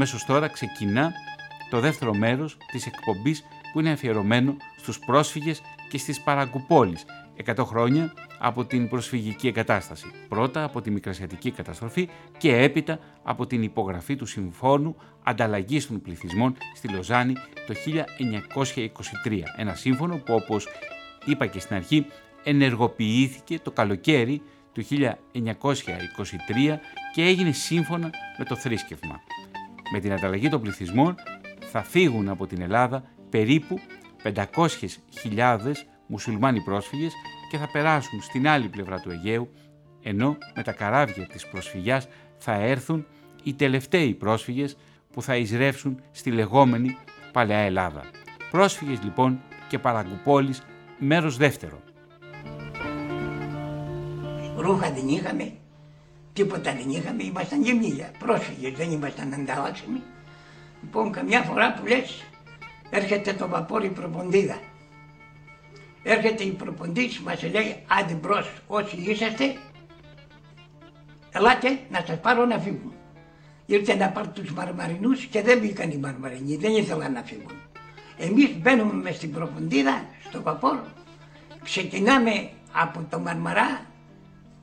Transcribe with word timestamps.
Αμέσως 0.00 0.24
τώρα 0.24 0.48
ξεκινά 0.48 1.12
το 1.70 1.80
δεύτερο 1.80 2.14
μέρος 2.14 2.56
της 2.72 2.86
εκπομπής 2.86 3.44
που 3.72 3.80
είναι 3.80 3.90
αφιερωμένο 3.90 4.56
στους 4.76 4.98
πρόσφυγες 4.98 5.60
και 5.88 5.98
στις 5.98 6.20
παραγκουπόλεις 6.20 7.04
100 7.44 7.64
χρόνια 7.64 8.12
από 8.38 8.64
την 8.64 8.88
προσφυγική 8.88 9.48
εγκατάσταση. 9.48 10.06
Πρώτα 10.28 10.64
από 10.64 10.80
τη 10.80 10.90
Μικρασιατική 10.90 11.50
καταστροφή 11.50 12.08
και 12.38 12.56
έπειτα 12.56 12.98
από 13.22 13.46
την 13.46 13.62
υπογραφή 13.62 14.16
του 14.16 14.26
Συμφώνου 14.26 14.96
Ανταλλαγής 15.22 15.86
των 15.86 16.00
Πληθυσμών 16.00 16.56
στη 16.74 16.88
Λοζάνη 16.88 17.32
το 17.66 17.74
1923. 19.26 19.42
Ένα 19.56 19.74
σύμφωνο 19.74 20.16
που 20.16 20.34
όπως 20.34 20.68
είπα 21.24 21.46
και 21.46 21.60
στην 21.60 21.76
αρχή 21.76 22.06
ενεργοποιήθηκε 22.44 23.58
το 23.58 23.70
καλοκαίρι 23.70 24.42
του 24.72 24.86
1923 24.90 25.06
και 27.14 27.22
έγινε 27.22 27.52
σύμφωνα 27.52 28.10
με 28.38 28.44
το 28.44 28.56
θρήσκευμα. 28.56 29.20
Με 29.92 30.00
την 30.00 30.12
ανταλλαγή 30.12 30.48
των 30.48 30.60
πληθυσμών 30.60 31.14
θα 31.70 31.82
φύγουν 31.82 32.28
από 32.28 32.46
την 32.46 32.62
Ελλάδα 32.62 33.02
περίπου 33.30 33.80
500.000 34.22 35.58
μουσουλμάνοι 36.06 36.60
πρόσφυγες 36.60 37.12
και 37.50 37.58
θα 37.58 37.68
περάσουν 37.72 38.22
στην 38.22 38.48
άλλη 38.48 38.68
πλευρά 38.68 39.00
του 39.00 39.10
Αιγαίου, 39.10 39.50
ενώ 40.02 40.36
με 40.54 40.62
τα 40.62 40.72
καράβια 40.72 41.26
της 41.26 41.46
προσφυγιάς 41.46 42.08
θα 42.38 42.52
έρθουν 42.52 43.06
οι 43.42 43.54
τελευταίοι 43.54 44.14
πρόσφυγες 44.14 44.76
που 45.12 45.22
θα 45.22 45.36
εισρεύσουν 45.36 46.00
στη 46.10 46.30
λεγόμενη 46.30 46.96
Παλαιά 47.32 47.58
Ελλάδα. 47.58 48.02
Πρόσφυγες 48.50 49.02
λοιπόν 49.02 49.40
και 49.68 49.78
παραγκουπόλεις 49.78 50.62
μέρος 50.98 51.36
δεύτερο. 51.36 51.80
Ρούχα 54.56 54.92
δεν 54.92 55.08
είχαμε, 55.08 55.52
τίποτα 56.32 56.74
δεν 56.74 56.90
είχαμε, 56.90 57.22
ήμασταν 57.22 57.62
γεμίλια, 57.62 58.10
πρόσφυγες, 58.18 58.72
δεν 58.72 58.90
ήμασταν 58.92 59.34
ανταλλάξιμοι. 59.34 60.02
Λοιπόν, 60.82 61.12
καμιά 61.12 61.42
φορά 61.42 61.74
που 61.74 61.86
λες, 61.86 62.24
έρχεται 62.90 63.32
το 63.32 63.48
βαπόρι 63.48 63.88
προποντίδα. 63.88 64.58
Έρχεται 66.02 66.44
η 66.44 66.50
προποντής, 66.50 67.20
μας 67.20 67.42
λέει, 67.42 67.84
άντε 68.00 68.14
μπρος, 68.14 68.50
όσοι 68.66 68.96
είσαστε, 68.96 69.56
ελάτε 71.30 71.78
να 71.90 72.04
σας 72.06 72.20
πάρω 72.20 72.44
να 72.44 72.58
φύγουν. 72.58 72.92
Ήρθε 73.66 73.94
να 73.94 74.08
πάρει 74.08 74.28
τους 74.28 74.52
μαρμαρινούς 74.52 75.24
και 75.24 75.42
δεν 75.42 75.58
μπήκαν 75.58 75.90
οι 75.90 75.96
μαρμαρινοί, 75.96 76.56
δεν 76.56 76.74
ήθελαν 76.74 77.12
να 77.12 77.22
φύγουν. 77.22 77.52
Εμείς 78.18 78.56
μπαίνουμε 78.58 78.92
μες 78.92 79.16
στην 79.16 79.32
προποντίδα, 79.32 80.04
στο 80.28 80.42
βαπόρο, 80.42 80.84
ξεκινάμε 81.62 82.50
από 82.72 83.06
το 83.10 83.18
Μαρμαρά, 83.18 83.86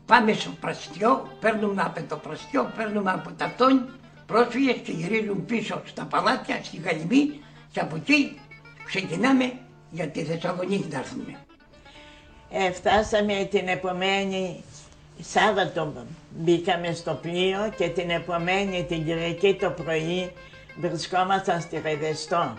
πάμε 0.07 0.33
στο 0.33 0.49
Πραστιό, 0.59 1.37
παίρνουμε 1.39 1.81
από 1.81 2.01
το 2.09 2.17
Πραστιό, 2.17 2.71
παίρνουμε 2.77 3.11
από 3.11 3.31
τα 3.31 3.53
Τόνι, 3.57 3.81
πρόσφυγες 4.25 4.77
και 4.83 4.91
γυρίζουν 4.91 5.45
πίσω 5.45 5.81
στα 5.85 6.03
παλάτια, 6.03 6.63
στη 6.63 6.77
Γαλλιμή 6.77 7.39
και 7.71 7.79
από 7.79 7.95
εκεί 7.95 8.39
ξεκινάμε 8.85 9.53
για 9.91 10.07
τη 10.07 10.23
Θεσσαλονίκη 10.23 10.87
να 10.91 10.97
έρθουμε. 10.97 11.39
Ε, 12.51 12.71
φτάσαμε 12.71 13.47
την 13.51 13.67
επομένη 13.67 14.63
Σάββατο 15.21 15.93
μπήκαμε 16.29 16.93
στο 16.93 17.13
πλοίο 17.21 17.73
και 17.77 17.89
την 17.89 18.09
επομένη 18.09 18.85
την 18.85 19.05
Κυριακή 19.05 19.55
το 19.55 19.69
πρωί 19.69 20.31
βρισκόμασταν 20.79 21.61
στη 21.61 21.81
Ρεδεστό 21.83 22.57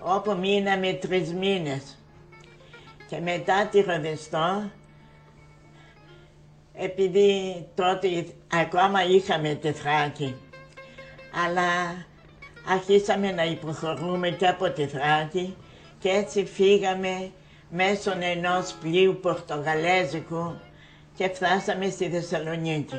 όπου 0.00 0.36
μείναμε 0.36 0.92
τρεις 0.92 1.32
μήνες. 1.32 1.98
Και 3.08 3.18
μετά 3.20 3.66
τη 3.70 3.80
Ρεδεστό 3.80 4.70
επειδή 6.74 7.66
τότε 7.74 8.26
ακόμα 8.48 9.04
είχαμε 9.04 9.54
τη 9.54 9.72
Θράκη 9.72 10.34
αλλά 11.46 11.62
αρχίσαμε 12.68 13.32
να 13.32 13.44
υποχωρούμε 13.44 14.30
και 14.30 14.46
από 14.48 14.70
τη 14.70 14.86
Θράκη 14.86 15.56
και 15.98 16.08
έτσι 16.08 16.44
φύγαμε 16.44 17.30
μέσω 17.70 18.12
ενός 18.20 18.72
πλοίου 18.80 19.18
πορτογαλέζικου 19.22 20.60
και 21.16 21.28
φτάσαμε 21.28 21.90
στη 21.90 22.08
Θεσσαλονίκη. 22.10 22.94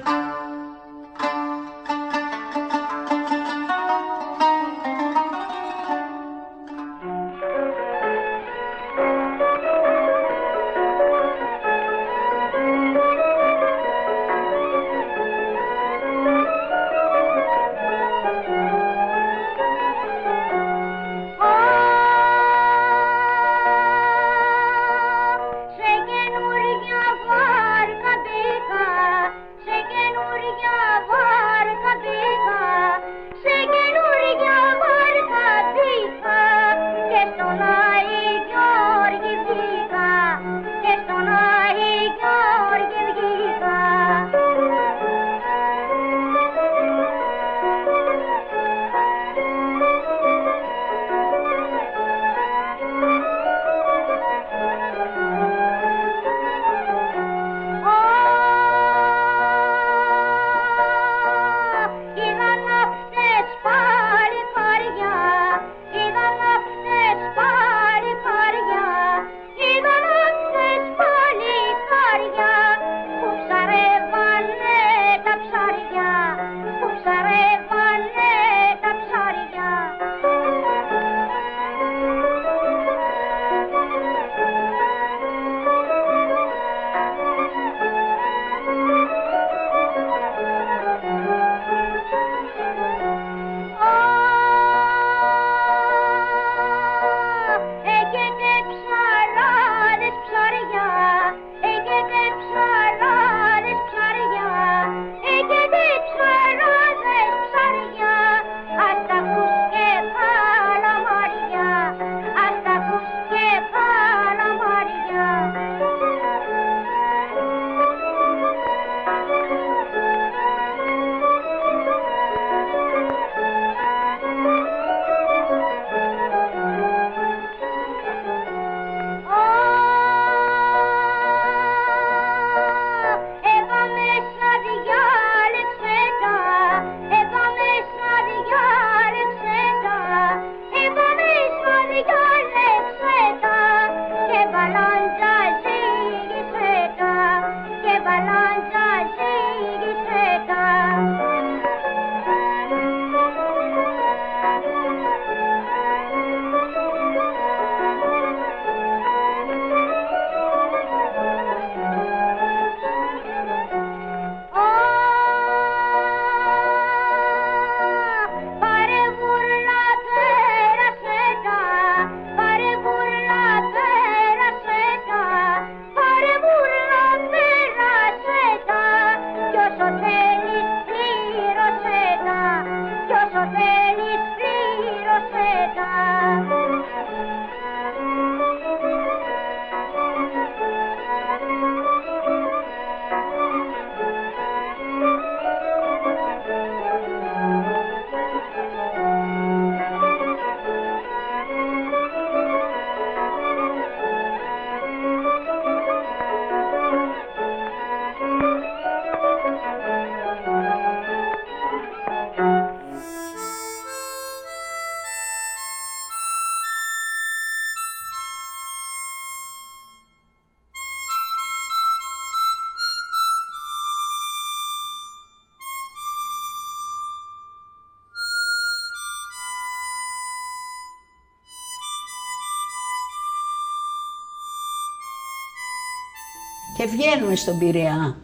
Και 236.83 236.89
βγαίνουμε 236.89 237.35
στον 237.35 237.57
Πειραιά 237.57 238.17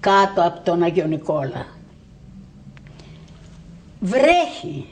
κάτω 0.00 0.46
από 0.46 0.60
τον 0.64 0.82
Αγιο 0.82 1.06
Νικόλα. 1.06 1.66
Βρέχει. 4.00 4.86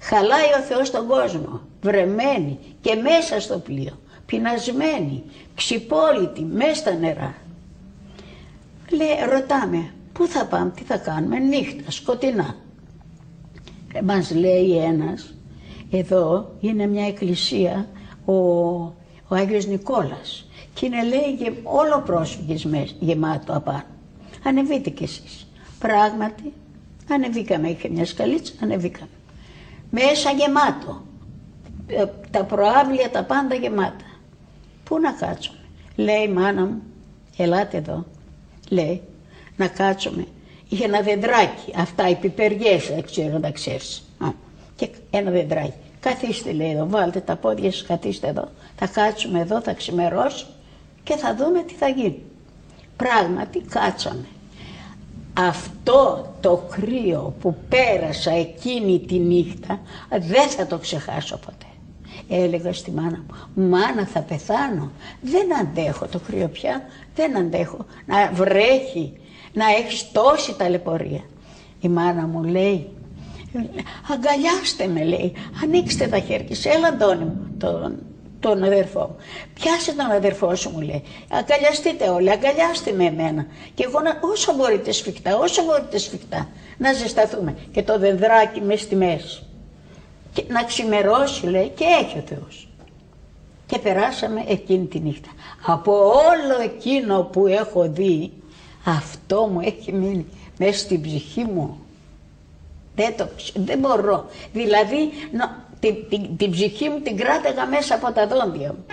Χαλάει 0.00 0.52
ο 0.60 0.62
Θεός 0.62 0.90
τον 0.90 1.06
κόσμο. 1.06 1.60
Βρεμένη 1.82 2.58
και 2.80 2.94
μέσα 2.94 3.40
στο 3.40 3.58
πλοίο. 3.58 3.98
Πεινασμένη, 4.26 5.22
ξυπόλυτη, 5.54 6.42
μέσα 6.42 6.74
στα 6.74 6.92
νερά. 6.92 7.34
Λέει, 8.90 9.30
ρωτάμε, 9.32 9.92
πού 10.12 10.26
θα 10.26 10.46
πάμε, 10.46 10.70
τι 10.70 10.82
θα 10.82 10.96
κάνουμε, 10.96 11.38
νύχτα, 11.38 11.90
σκοτεινά. 11.90 12.56
Ε, 13.92 14.02
μας 14.02 14.30
λέει 14.30 14.76
ένας, 14.76 15.34
εδώ 15.90 16.54
είναι 16.60 16.86
μια 16.86 17.06
εκκλησία, 17.06 17.88
ο, 18.24 18.32
ο 19.28 19.34
Άγιος 19.34 19.66
Νικόλας 19.66 20.47
και 20.78 20.86
είναι 20.86 21.04
λέει 21.04 21.36
και 21.38 21.52
όλο 21.62 22.02
πρόσφυγες 22.06 22.66
γεμάτο 22.98 23.56
απάνω. 23.56 23.84
Ανεβείτε 24.44 24.90
κι 24.90 25.02
εσείς. 25.02 25.46
Πράγματι, 25.78 26.52
ανεβήκαμε, 27.10 27.68
είχε 27.68 27.88
μια 27.88 28.04
σκαλίτσα, 28.04 28.52
ανεβήκαμε. 28.62 29.10
Μέσα 29.90 30.30
γεμάτο. 30.30 31.02
Ε, 31.86 32.04
τα 32.30 32.44
προάβλια 32.44 33.10
τα 33.10 33.24
πάντα 33.24 33.54
γεμάτα. 33.54 34.04
Πού 34.84 35.00
να 35.00 35.12
κάτσουμε; 35.12 35.58
Λέει 35.96 36.22
η 36.22 36.28
μάνα 36.28 36.64
μου, 36.64 36.82
ελάτε 37.36 37.76
εδώ. 37.76 38.04
Λέει, 38.68 39.02
να 39.56 39.68
κάτσουμε. 39.68 40.26
Είχε 40.68 40.84
ένα 40.84 41.00
δεντράκι, 41.00 41.72
αυτά 41.76 42.08
οι 42.08 42.14
πιπεριές, 42.14 42.86
δεν 42.88 43.02
ξέρω 43.02 43.32
να 43.32 43.40
τα 43.40 43.50
ξέρεις. 43.50 44.02
και 44.76 44.88
ένα 45.10 45.30
δεντράκι. 45.30 45.72
Καθίστε 46.00 46.52
λέει 46.52 46.70
εδώ, 46.70 46.88
βάλτε 46.88 47.20
τα 47.20 47.36
πόδια 47.36 47.72
σας, 47.72 47.82
καθίστε 47.86 48.28
εδώ. 48.28 48.48
Θα 48.76 48.86
κάτσουμε 48.86 49.40
εδώ, 49.40 49.60
θα 49.60 49.72
ξημερώσουμε 49.72 50.52
και 51.08 51.16
θα 51.16 51.34
δούμε 51.34 51.62
τι 51.62 51.74
θα 51.74 51.88
γίνει. 51.88 52.22
Πράγματι 52.96 53.60
κάτσαμε. 53.60 54.26
Αυτό 55.34 56.34
το 56.40 56.62
κρύο 56.70 57.34
που 57.40 57.56
πέρασα 57.68 58.30
εκείνη 58.30 59.00
τη 59.00 59.18
νύχτα 59.18 59.80
δεν 60.08 60.48
θα 60.48 60.66
το 60.66 60.78
ξεχάσω 60.78 61.36
ποτέ. 61.36 61.66
Έλεγα 62.28 62.72
στη 62.72 62.90
μάνα 62.90 63.24
μου, 63.54 63.68
μάνα 63.68 64.06
θα 64.06 64.20
πεθάνω, 64.20 64.90
δεν 65.20 65.56
αντέχω 65.56 66.06
το 66.06 66.18
κρύο 66.18 66.48
πια, 66.48 66.82
δεν 67.14 67.36
αντέχω 67.36 67.86
να 68.06 68.30
βρέχει, 68.32 69.12
να 69.52 69.64
έχει 69.66 70.06
τόση 70.12 70.54
ταλαιπωρία. 70.58 71.22
Η 71.80 71.88
μάνα 71.88 72.26
μου 72.26 72.42
λέει, 72.42 72.88
αγκαλιάστε 74.12 74.86
με 74.86 75.04
λέει, 75.04 75.32
ανοίξτε 75.64 76.06
τα 76.06 76.18
χέρια 76.18 76.54
σε, 76.54 76.68
έλα 76.68 76.88
Αντώνη 76.88 77.24
μου, 77.24 77.54
τον, 77.58 77.98
τον 78.40 78.64
αδερφό 78.64 79.00
μου. 79.00 79.16
Πιάσε 79.54 79.92
τον 79.92 80.10
αδερφό 80.10 80.54
σου 80.54 80.70
μου 80.70 80.80
λέει. 80.80 81.02
Αγκαλιαστείτε 81.30 82.08
όλοι, 82.08 82.30
αγκαλιάστε 82.30 82.92
με 82.92 83.04
εμένα. 83.04 83.46
Και 83.74 83.84
εγώ 83.84 84.00
να, 84.00 84.18
όσο 84.20 84.54
μπορείτε 84.54 84.92
σφιχτά, 84.92 85.36
όσο 85.36 85.64
μπορείτε 85.64 85.98
σφιχτά, 85.98 86.48
να 86.78 86.92
ζεσταθούμε. 86.92 87.56
Και 87.72 87.82
το 87.82 87.98
δενδράκι 87.98 88.60
μες 88.60 88.80
στη 88.80 88.96
μέση. 88.96 89.42
Και 90.32 90.44
να 90.48 90.64
ξημερώσει 90.64 91.46
λέει 91.46 91.72
και 91.74 91.84
έχει 91.84 92.18
ο 92.18 92.22
Θεός. 92.26 92.68
Και 93.66 93.78
περάσαμε 93.78 94.44
εκείνη 94.48 94.86
τη 94.86 94.98
νύχτα. 94.98 95.28
Από 95.66 95.92
όλο 96.06 96.62
εκείνο 96.62 97.22
που 97.22 97.46
έχω 97.46 97.88
δει, 97.88 98.32
αυτό 98.84 99.46
μου 99.46 99.60
έχει 99.60 99.92
μείνει 99.92 100.26
μέσα 100.58 100.78
στην 100.78 101.02
ψυχή 101.02 101.44
μου. 101.44 101.78
Δεν, 102.94 103.16
το, 103.16 103.28
δεν 103.54 103.78
μπορώ. 103.78 104.26
Δηλαδή, 104.52 105.10
την, 105.80 106.08
την, 106.08 106.36
την 106.36 106.50
ψυχή 106.50 106.88
μου 106.88 107.00
την 107.00 107.16
κράταγα 107.16 107.66
μέσα 107.66 107.94
από 107.94 108.12
τα 108.12 108.26
δόντια 108.26 108.72
μου. 108.72 108.84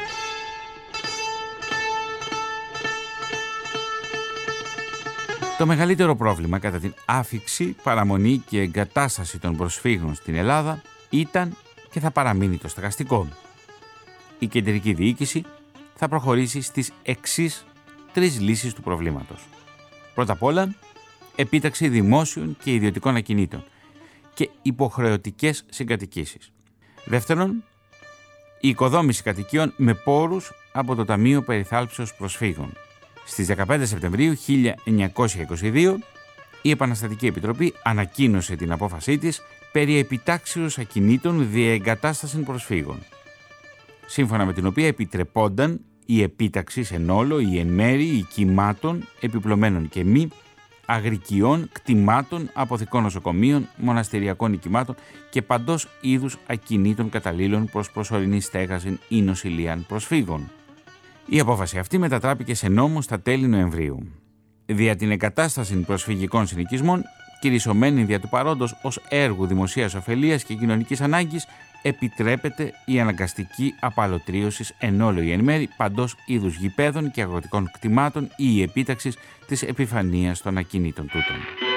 Το 5.58 5.66
μεγαλύτερο 5.66 6.16
πρόβλημα 6.16 6.60
κατά 6.60 6.80
την 6.80 6.94
άφηξη, 7.06 7.76
παραμονή 7.84 8.44
και 8.50 8.60
εγκατάσταση 8.60 9.40
των 9.40 9.56
προσφύγων 9.56 10.16
στην 10.16 10.36
Ελλάδα 10.36 10.82
ήταν 11.10 11.58
και 11.92 12.00
θα 12.00 12.12
παραμείνει 12.12 12.58
το 12.58 12.68
στεγαστικό. 12.68 13.28
Η 14.40 14.48
κεντρική 14.48 14.94
διοίκηση 14.94 15.44
θα 15.96 16.08
προχωρήσει 16.08 16.62
στις 16.62 16.92
εξής 17.04 17.66
τρεις 18.14 18.40
λύσεις 18.40 18.74
του 18.74 18.82
προβλήματος. 18.82 19.48
Πρώτα 20.16 20.34
απ' 20.34 20.44
όλα, 20.44 20.76
επίταξη 21.36 21.88
δημόσιων 21.88 22.58
και 22.64 22.74
ιδιωτικών 22.74 23.16
ακινήτων 23.16 23.64
και 24.34 24.50
υποχρεωτικές 24.62 25.66
συγκατοικήσεις. 25.70 26.52
Δεύτερον, 27.06 27.64
η 28.60 28.68
οικοδόμηση 28.68 29.24
κατοικίων 29.24 29.74
με 29.76 29.94
πόρους 29.94 30.52
από 30.72 30.96
το 30.96 31.06
Ταμείο 31.06 31.42
Περιθάλψεως 31.42 32.14
Προσφύγων. 32.14 32.74
Στις 33.26 33.48
15 33.48 33.82
Σεπτεμβρίου 33.84 34.36
1922, 35.64 35.96
η 36.62 36.70
Επαναστατική 36.70 37.26
Επιτροπή 37.26 37.74
ανακοίνωσε 37.84 38.56
την 38.56 38.72
απόφασή 38.72 39.18
της 39.18 39.42
περί 39.72 39.98
επιτάξεως 39.98 40.78
ακινήτων 40.78 41.50
διεγκατάστασης 41.52 42.44
προσφύγων, 42.44 42.98
σύμφωνα 44.06 44.46
με 44.46 44.54
την 44.54 44.66
οποία 44.66 44.88
επιτρεπόνταν 44.88 45.80
η 46.06 46.22
επίταξη 46.22 46.88
εν 46.92 47.10
όλο 47.10 47.40
ή 47.40 47.60
εν 47.60 47.68
μέρη 47.68 48.06
οικημάτων, 48.06 49.08
επιπλωμένων 49.20 49.90
και 49.90 50.04
μη, 50.04 50.28
αγρικιών, 50.86 51.70
κτημάτων, 51.72 52.50
αποθηκών 52.54 53.04
νοσοκομείων, 53.04 53.68
μοναστηριακών 53.76 54.54
οικημάτων 54.54 54.96
και 55.30 55.42
παντός 55.42 55.88
είδους 56.02 56.38
ακινήτων 56.48 57.10
καταλήλων 57.10 57.70
προς 57.72 57.92
προσωρινή 57.92 58.40
στέγαση 58.42 59.00
ή 59.08 59.22
νοσηλείαν 59.22 59.86
προσφύγων. 59.88 60.52
Η 61.26 61.40
απόφαση 61.40 61.78
αυτή 61.78 61.98
μετατράπηκε 61.98 62.56
σε 62.56 62.68
νόμο 62.68 63.02
στα 63.02 63.20
τέλη 63.20 63.48
Νοεμβρίου. 63.48 64.08
Δια 64.66 64.96
την 64.96 65.12
εγκατάσταση 65.12 65.76
προσφυγικών 65.76 66.48
συνοικισμών, 66.48 67.04
κηρυσσομένη 67.40 68.04
δια 68.04 68.20
του 68.20 68.30
παρόντος 68.30 68.80
ως 68.82 69.00
έργου 69.10 69.46
δημοσίας 69.46 69.94
ωφελίας 69.94 70.44
και 70.44 70.54
κοινωνικής 70.54 71.02
ανάγκης, 71.02 71.48
επιτρέπεται 71.82 72.74
η 72.86 73.00
αναγκαστική 73.00 73.74
απαλωτρίωση 73.80 74.66
εν 74.80 75.02
όλο 75.02 75.22
ή 75.22 75.32
εν 75.32 75.40
μέρη 75.40 75.70
παντός 75.78 76.16
είδους 76.26 76.56
γηπέδων 76.56 77.12
και 77.12 77.22
αγροτικών 77.22 77.70
κτημάτων 77.74 78.24
ή 78.24 78.56
η 78.56 78.62
επίταξη 78.62 79.12
της 79.48 79.62
επιφανίας 79.62 80.42
των 80.42 80.58
ακινήτων 80.58 81.06
τούτων. 81.06 81.75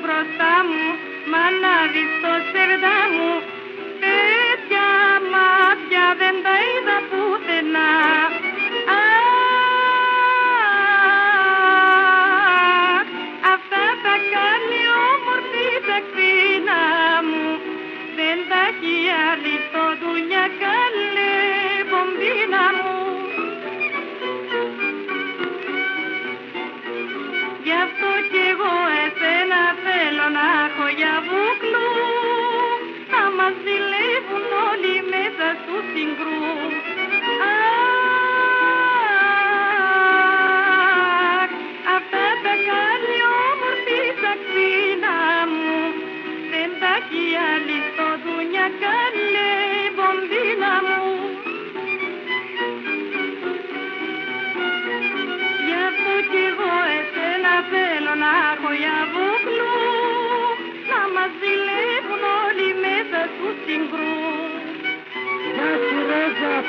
Μπροστά 0.00 0.52
μου 0.68 0.84
μα 1.32 1.44
να 1.62 1.74
δεις 1.92 2.12
το 2.22 2.32
σερδά 2.50 2.98
μου 3.14 3.30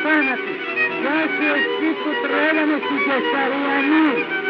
Ρόζα 0.03 0.09
Αφάνατη, 0.09 0.53
γεια 1.01 1.19
σου 1.33 1.45
εσύ 1.55 1.89
που 2.01 2.09
τρέλαμε 2.23 2.77
στην 2.83 2.97
Κεσαριανή. 3.05 4.40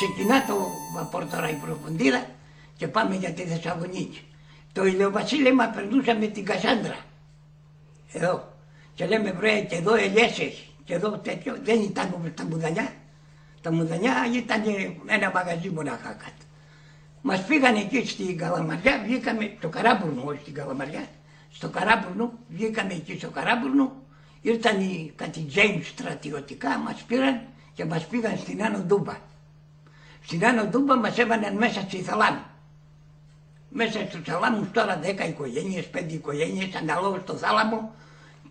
Ξεκινά 0.00 0.44
το 0.44 0.54
βαπόρ 0.94 1.24
τώρα 1.24 1.50
η 1.50 1.54
προποντήρα 1.54 2.26
και 2.76 2.88
πάμε 2.88 3.14
για 3.14 3.30
τη 3.32 3.42
Θεσσαλονίκη. 3.42 4.20
Το 4.72 4.84
ηλιοβασίλεμα 4.84 5.66
περνούσαμε 5.66 6.26
την 6.26 6.44
Κασάνδρα. 6.44 6.96
Εδώ. 8.12 8.52
Και 8.94 9.06
λέμε 9.06 9.32
βρε 9.32 9.60
και 9.60 9.76
εδώ 9.76 9.94
ελιές 9.94 10.38
έχει. 10.38 10.68
Και 10.84 10.94
εδώ 10.94 11.10
τέτοιο. 11.10 11.56
Δεν 11.62 11.82
ήταν 11.82 12.10
όπως 12.14 12.30
τα 12.34 12.44
μουδανιά. 12.44 12.92
Τα 13.60 13.72
μουδανιά 13.72 14.14
ήταν 14.34 14.62
ένα 15.06 15.30
μαγαζί 15.34 15.68
μονάχα 15.68 16.12
κάτω. 16.12 16.44
Μας 17.22 17.44
πήγαν 17.44 17.74
εκεί 17.74 18.06
στην 18.06 18.38
Καλαμαριά, 18.38 19.02
βγήκαμε 19.04 19.54
στο 19.58 19.68
Καράμπουρνο, 19.68 20.22
όχι 20.24 20.40
στην 20.40 20.54
Καλαμαριά. 20.54 21.06
Στο 21.52 21.68
Καράμπουρνο, 21.68 22.32
βγήκαμε 22.48 22.92
εκεί 22.92 23.18
στο 23.18 23.30
Καράμπουρνο, 23.30 23.92
ήρθαν 24.42 24.80
οι 24.80 25.12
κάτι 25.16 25.46
James 25.54 25.82
στρατιωτικά, 25.84 26.78
μας 26.78 27.02
πήραν 27.02 27.40
και 27.74 27.84
μας 27.84 28.06
πήγαν 28.06 28.38
στην 28.38 28.64
Άνω 28.64 28.78
Ντούμπα. 28.78 29.16
Στην 30.28 30.46
Άνω 30.46 30.64
Ντούμπα 30.64 30.96
μας 30.96 31.18
έβαλαν 31.18 31.56
μέσα 31.56 31.80
στη 31.80 32.02
Θαλάμη. 32.02 32.40
Μέσα 33.68 34.06
στους 34.08 34.20
θαλάμους 34.24 34.70
τώρα 34.70 35.00
10 35.02 35.28
οικογένειες, 35.28 35.90
5 35.90 36.12
οικογένειες, 36.12 36.74
αναλόγως 36.74 37.24
το 37.24 37.34
θάλαμο 37.34 37.94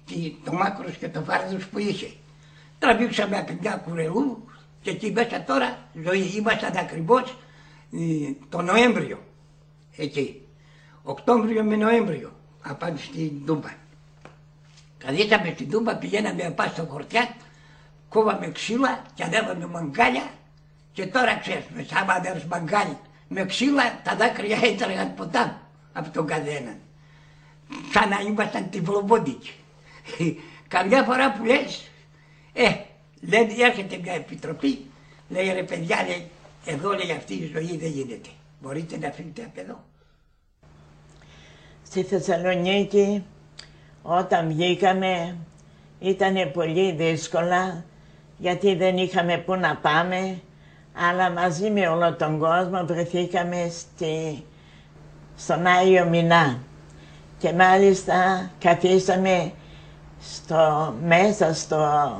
και 0.05 0.31
το 0.43 0.53
μάκρος 0.53 0.95
και 0.95 1.09
το 1.09 1.21
φάρδος 1.21 1.67
που 1.67 1.79
είχε. 1.79 2.11
Τραβήξαμε 2.79 3.37
από 3.37 3.53
μια 3.61 3.75
κουρελού 3.75 4.45
και 4.81 4.89
εκεί 4.89 5.11
μέσα 5.11 5.43
τώρα 5.43 5.77
ζωή 6.03 6.33
ήμασταν 6.35 6.77
ακριβώς 6.77 7.37
ε, 7.91 8.31
το 8.49 8.61
Νοέμβριο 8.61 9.19
εκεί. 9.97 10.41
Οκτώβριο 11.03 11.63
με 11.63 11.75
Νοέμβριο 11.75 12.31
απάνω 12.61 12.97
στην 12.97 13.45
Τούμπα. 13.45 13.69
Καθίσαμε 14.97 15.51
στην 15.53 15.69
Τούμπα, 15.69 15.95
πηγαίναμε 15.95 16.43
απάνω 16.43 16.71
στο 16.71 16.83
χορτιά, 16.83 17.35
κόβαμε 18.09 18.51
ξύλα 18.51 19.01
και 19.13 19.23
ανέβαμε 19.23 19.65
μαγκάλια 19.65 20.23
και 20.97 21.05
τώρα 21.05 21.35
ξέρεις, 21.37 21.65
με 21.75 21.83
σαν 21.83 22.09
ανέβεις 22.09 22.43
μαγκάλι 22.43 22.97
με 23.27 23.45
ξύλα 23.45 24.01
τα 24.03 24.15
δάκρυα 24.15 24.59
έτρεγαν 24.63 25.13
ποτά 25.13 25.61
από 25.93 26.09
τον 26.09 26.27
καθένα. 26.27 26.77
Σαν 27.93 28.09
να 28.09 28.19
ήμασταν 28.19 28.69
τυφλοπόντικοι. 28.69 29.51
Καμιά 30.67 31.03
φορά 31.03 31.31
που 31.31 31.45
λες, 31.45 31.89
ε, 32.53 32.71
λέει, 33.21 33.61
έρχεται 33.61 33.99
μια 34.03 34.13
επιτροπή, 34.13 34.85
λέει 35.29 35.53
ρε 35.53 35.63
παιδιά, 35.63 36.05
λέει, 36.07 36.27
εδώ 36.65 36.93
λέει 36.93 37.11
αυτή 37.11 37.33
η 37.33 37.51
ζωή 37.53 37.77
δεν 37.77 37.89
γίνεται. 37.89 38.29
Μπορείτε 38.61 38.97
να 38.97 39.11
φύγετε 39.11 39.43
από 39.43 39.59
εδώ. 39.59 39.83
Στη 41.83 42.03
Θεσσαλονίκη 42.03 43.23
όταν 44.01 44.47
βγήκαμε 44.47 45.37
ήταν 45.99 46.51
πολύ 46.51 46.91
δύσκολα 46.91 47.85
γιατί 48.37 48.75
δεν 48.75 48.97
είχαμε 48.97 49.37
πού 49.37 49.55
να 49.55 49.75
πάμε 49.75 50.41
αλλά 51.09 51.29
μαζί 51.31 51.69
με 51.69 51.87
όλο 51.87 52.13
τον 52.13 52.39
κόσμο 52.39 52.85
βρεθήκαμε 52.85 53.71
στη, 53.71 54.43
στον 55.37 55.65
Άγιο 55.65 56.05
Μινά 56.05 56.57
και 57.37 57.53
μάλιστα 57.53 58.49
καθίσαμε 58.59 59.51
στο, 60.21 60.93
μέσα 61.05 61.53
στο, 61.53 62.15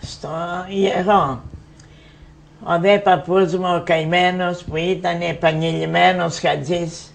στο 0.00 0.30
ιερό. 0.68 1.42
Ο 2.64 2.78
δε 2.80 2.98
παππούς 2.98 3.54
μου 3.54 3.74
ο 3.74 3.82
καημένος 3.84 4.64
που 4.64 4.76
ήταν 4.76 5.20
επανειλημμένος 5.20 6.38
χατζής 6.38 7.14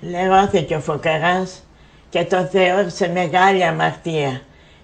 λερώθηκε 0.00 0.74
ο 0.74 0.80
φωκαράς 0.80 1.62
και 2.08 2.24
το 2.24 2.44
θεώρησε 2.44 3.08
μεγάλη 3.08 3.64
αμαρτία. 3.64 4.40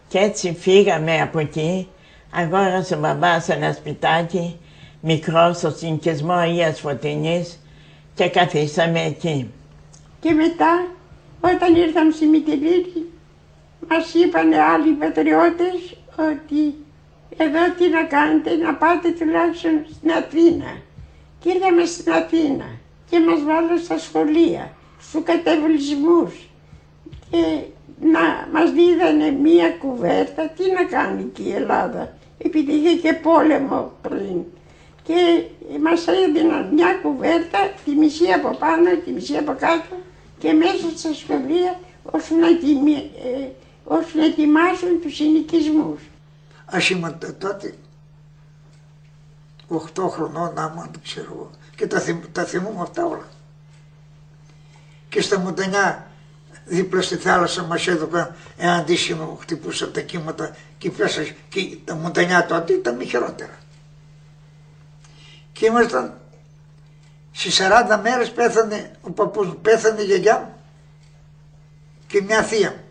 Και 0.09 0.19
έτσι 0.19 0.57
φύγαμε 0.61 1.21
από 1.21 1.39
εκεί, 1.39 1.89
αγόρασε 2.35 2.95
ο 2.95 2.99
μπαμπάς 2.99 3.49
ένα 3.49 3.73
σπιτάκι 3.73 4.59
μικρό 5.01 5.53
στο 5.53 5.71
συνοικισμό 5.71 6.33
Αγίας 6.33 6.81
Φωτεινής 6.81 7.59
και 8.15 8.29
καθίσαμε 8.29 9.03
εκεί. 9.03 9.51
Και 10.21 10.33
μετά, 10.33 10.87
όταν 11.41 11.75
ήρθαμε 11.75 12.13
στη 12.13 12.27
Μητυλίνη, 12.27 13.05
μας 13.89 14.15
είπαν 14.15 14.53
άλλοι 14.53 14.93
πατριώτες 14.93 15.97
ότι 16.31 16.75
εδώ 17.37 17.73
τι 17.79 17.89
να 17.89 18.03
κάνετε, 18.05 18.57
να 18.57 18.75
πάτε 18.75 19.11
τουλάχιστον 19.11 19.87
στην 19.95 20.11
Αθήνα. 20.11 20.77
Και 21.41 21.51
ήρθαμε 21.51 21.85
στην 21.85 22.13
Αθήνα 22.13 22.67
και 23.11 23.21
μας 23.21 23.43
βάλαν 23.43 23.79
στα 23.79 23.99
σχολεία, 23.99 24.73
στους 25.01 25.23
κατεβλισμούς. 25.23 26.49
Και 27.31 27.61
να 28.01 28.49
μας 28.53 28.73
δίδανε 28.73 29.31
μία 29.31 29.71
κουβέρτα, 29.71 30.49
τι 30.49 30.71
να 30.73 30.85
κάνει 30.85 31.23
και 31.23 31.43
η 31.43 31.53
Ελλάδα, 31.53 32.13
επειδή 32.45 32.73
είχε 32.73 32.97
και 32.97 33.13
πόλεμο 33.13 33.93
πριν. 34.03 34.43
Και 35.03 35.45
μας 35.81 36.07
έδιναν 36.07 36.69
μια 36.75 36.93
κουβέρτα, 37.03 37.59
τη 37.85 37.91
μισή 37.91 38.33
από 38.33 38.57
πάνω, 38.57 38.97
τη 39.05 39.11
μισή 39.11 39.37
από 39.37 39.53
κάτω 39.59 39.97
και 40.39 40.53
μέσα 40.53 40.97
στα 40.97 41.13
σχολεία 41.15 41.81
ώστε 42.03 42.35
να, 42.35 42.47
ετοιμι- 42.49 43.11
ε, 43.25 43.49
ώστε 43.85 44.19
να 44.19 44.25
ετοιμάσουν 44.25 45.01
τους 45.01 45.15
συνοικισμούς. 45.15 46.01
Ας 46.65 46.91
είμαστε 46.91 47.33
τότε 47.33 47.75
8 49.69 50.09
χρονών 50.09 50.59
άμα 50.59 50.89
δεν 50.93 51.01
ξέρω 51.03 51.27
εγώ. 51.33 51.51
Και 51.77 51.87
τα, 51.87 52.01
θυμ, 52.01 52.19
τα 52.33 52.45
θυμούμαι 52.45 52.81
αυτά 52.81 53.05
όλα. 53.05 53.29
Και 55.09 55.21
στα 55.21 55.39
Μοντανιά 55.39 56.07
δίπλα 56.65 57.03
στη 57.03 57.17
θάλασσα 57.17 57.63
μας 57.63 57.87
έδωκαν 57.87 58.35
ένα 58.57 58.75
αντίσημο 58.75 59.25
που 59.25 59.37
χτυπούσαν 59.37 59.93
τα 59.93 60.01
κύματα 60.01 60.57
και 60.79 60.91
πέσα 60.91 61.23
και 61.49 61.77
τα 61.85 61.95
Μοντανιά 61.95 62.47
τότε 62.47 62.73
ήταν 62.73 63.03
χειρότερα. 63.07 63.59
Και 65.53 65.67
ήμασταν 65.67 66.19
Στις 67.37 67.61
40 67.61 68.01
μέρες 68.03 68.31
πέθανε 68.33 68.91
ο 69.01 69.11
παππούς 69.11 69.47
μου, 69.47 69.57
πέθανε 69.63 70.03
η 70.03 70.05
γιαγιά 70.05 70.39
μου 70.39 70.55
και 72.07 72.23
μια 72.23 72.43
θεία 72.43 72.71
μου. 72.71 72.84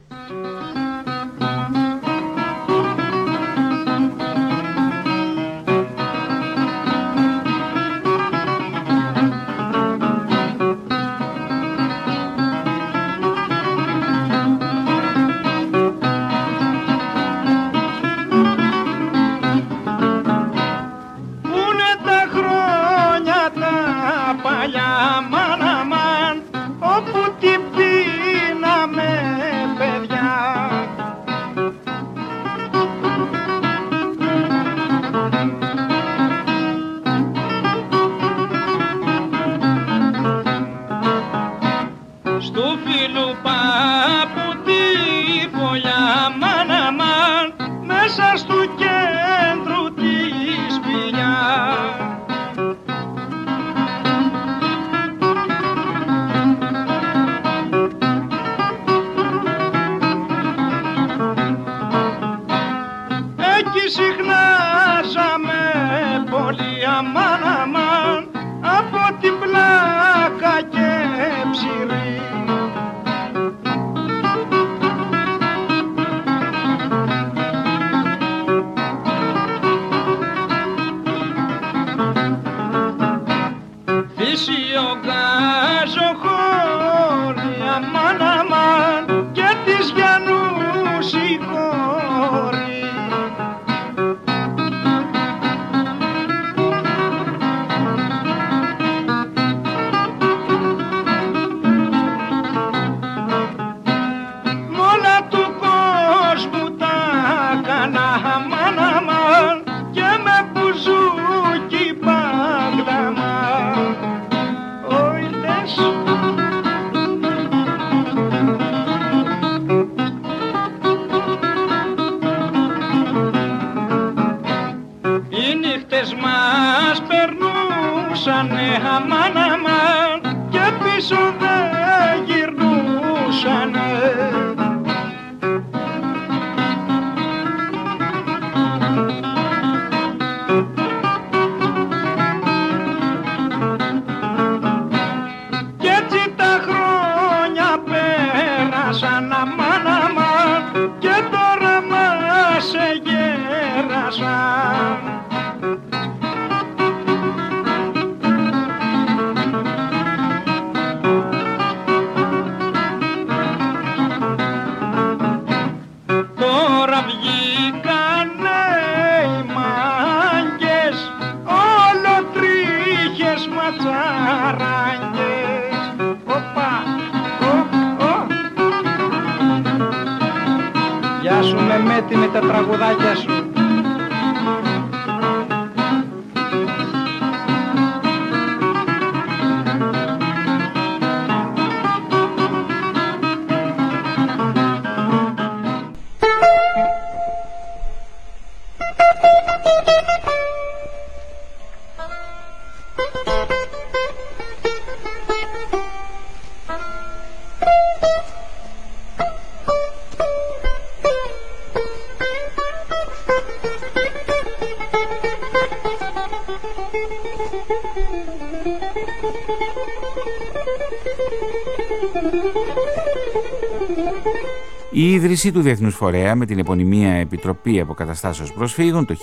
Η 225.13 225.15
ίδρυση 225.15 225.51
του 225.51 225.61
Διεθνούς 225.61 225.95
Φορέα 225.95 226.35
με 226.35 226.45
την 226.45 226.59
επωνυμία 226.59 227.13
Επιτροπή 227.13 227.79
Αποκαταστάσεως 227.79 228.53
Προσφύγων 228.53 229.05
το 229.05 229.15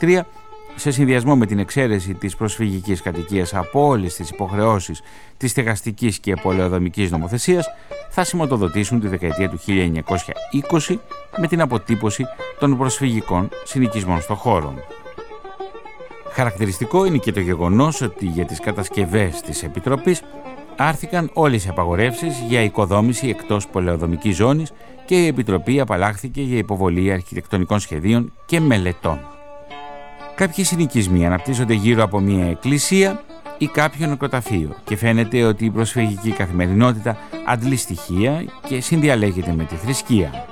1923 0.00 0.20
σε 0.74 0.90
συνδυασμό 0.90 1.36
με 1.36 1.46
την 1.46 1.58
εξαίρεση 1.58 2.14
της 2.14 2.36
προσφυγικής 2.36 3.02
κατοικίας 3.02 3.54
από 3.54 3.86
όλες 3.86 4.14
τις 4.14 4.30
υποχρεώσεις 4.30 5.02
της 5.36 5.50
στεγαστικής 5.50 6.18
και 6.18 6.34
πολεοδομικής 6.42 7.10
νομοθεσίας 7.10 7.66
θα 8.10 8.24
σηματοδοτήσουν 8.24 9.00
τη 9.00 9.08
δεκαετία 9.08 9.50
του 9.50 9.58
1920 9.66 10.96
με 11.36 11.46
την 11.46 11.60
αποτύπωση 11.60 12.24
των 12.58 12.78
προσφυγικών 12.78 13.48
συνοικισμών 13.64 14.20
στο 14.20 14.34
χώρο. 14.34 14.74
Χαρακτηριστικό 16.32 17.04
είναι 17.04 17.18
και 17.18 17.32
το 17.32 17.40
γεγονός 17.40 18.00
ότι 18.00 18.26
για 18.26 18.44
τις 18.44 18.60
κατασκευές 18.60 19.40
της 19.40 19.62
Επιτροπής 19.62 20.22
άρθηκαν 20.76 21.30
όλες 21.32 21.64
οι 21.64 21.68
απαγορεύσεις 21.68 22.42
για 22.48 22.62
οικοδόμηση 22.62 23.28
εκτός 23.28 23.66
πολεοδομικής 23.68 24.36
ζώνης 24.36 24.72
και 25.04 25.22
η 25.22 25.26
Επιτροπή 25.26 25.80
απαλλάχθηκε 25.80 26.42
για 26.42 26.58
υποβολή 26.58 27.12
αρχιτεκτονικών 27.12 27.80
σχεδίων 27.80 28.32
και 28.46 28.60
μελετών. 28.60 29.20
Κάποιοι 30.34 30.64
συνοικισμοί 30.64 31.26
αναπτύσσονται 31.26 31.74
γύρω 31.74 32.02
από 32.02 32.20
μια 32.20 32.46
εκκλησία 32.46 33.20
ή 33.58 33.66
κάποιο 33.66 34.06
νεκροταφείο 34.06 34.76
και 34.84 34.96
φαίνεται 34.96 35.42
ότι 35.42 35.64
η 35.64 35.70
προσφυγική 35.70 36.30
καθημερινότητα 36.30 37.16
αντλεί 37.46 37.76
στοιχεία 37.76 38.44
και 38.68 38.80
συνδιαλέγεται 38.80 39.52
με 39.52 39.64
τη 39.64 39.74
θρησκεία. 39.74 40.46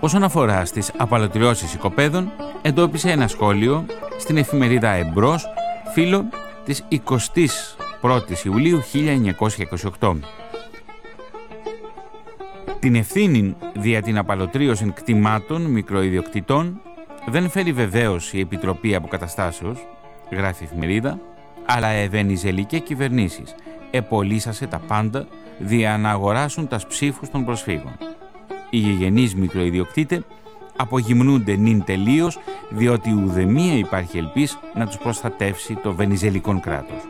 Όσον 0.00 0.22
αφορά 0.22 0.64
στις 0.64 0.92
απαλωτριώσεις 0.96 1.74
οικοπαίδων, 1.74 2.32
εντόπισε 2.62 3.10
ένα 3.10 3.28
σχόλιο 3.28 3.84
στην 4.18 4.36
εφημερίδα 4.36 4.90
Εμπρός, 4.90 5.46
φίλο 5.92 6.28
της 6.66 6.84
21ης 6.90 8.44
Ιουλίου 8.44 8.82
1928. 10.00 10.16
Την 12.78 12.94
ευθύνη 12.94 13.56
δια 13.74 14.02
την 14.02 14.18
απαλωτρίωση 14.18 14.92
κτημάτων 14.94 15.62
μικροϊδιοκτητών 15.62 16.80
δεν 17.26 17.50
φέρει 17.50 17.72
βεβαίως 17.72 18.32
η 18.32 18.40
Επιτροπή 18.40 18.94
Αποκαταστάσεως, 18.94 19.86
γράφει 20.30 20.62
η 20.62 20.66
εφημερίδα, 20.66 21.20
αλλά 21.66 21.88
ευενιζελικέ 21.88 22.78
κυβερνήσεις 22.78 23.54
επολύσασε 23.90 24.66
τα 24.66 24.78
πάντα 24.78 25.26
δια 25.58 25.98
να 25.98 26.10
αγοράσουν 26.10 26.68
τας 26.68 26.86
ψήφους 26.86 27.30
των 27.30 27.44
προσφύγων. 27.44 27.96
Οι 28.70 28.78
γηγενείς 28.78 29.34
μικροϊδιοκτήτε 29.34 30.24
απογυμνούνται 30.76 31.56
νυν 31.56 31.84
τελείως 31.84 32.38
διότι 32.70 33.12
ουδεμία 33.12 33.74
υπάρχει 33.74 34.18
ελπίς 34.18 34.58
να 34.74 34.86
τους 34.86 34.98
προστατεύσει 34.98 35.74
το 35.82 35.94
βενιζελικό 35.94 36.60
κράτος. 36.60 37.00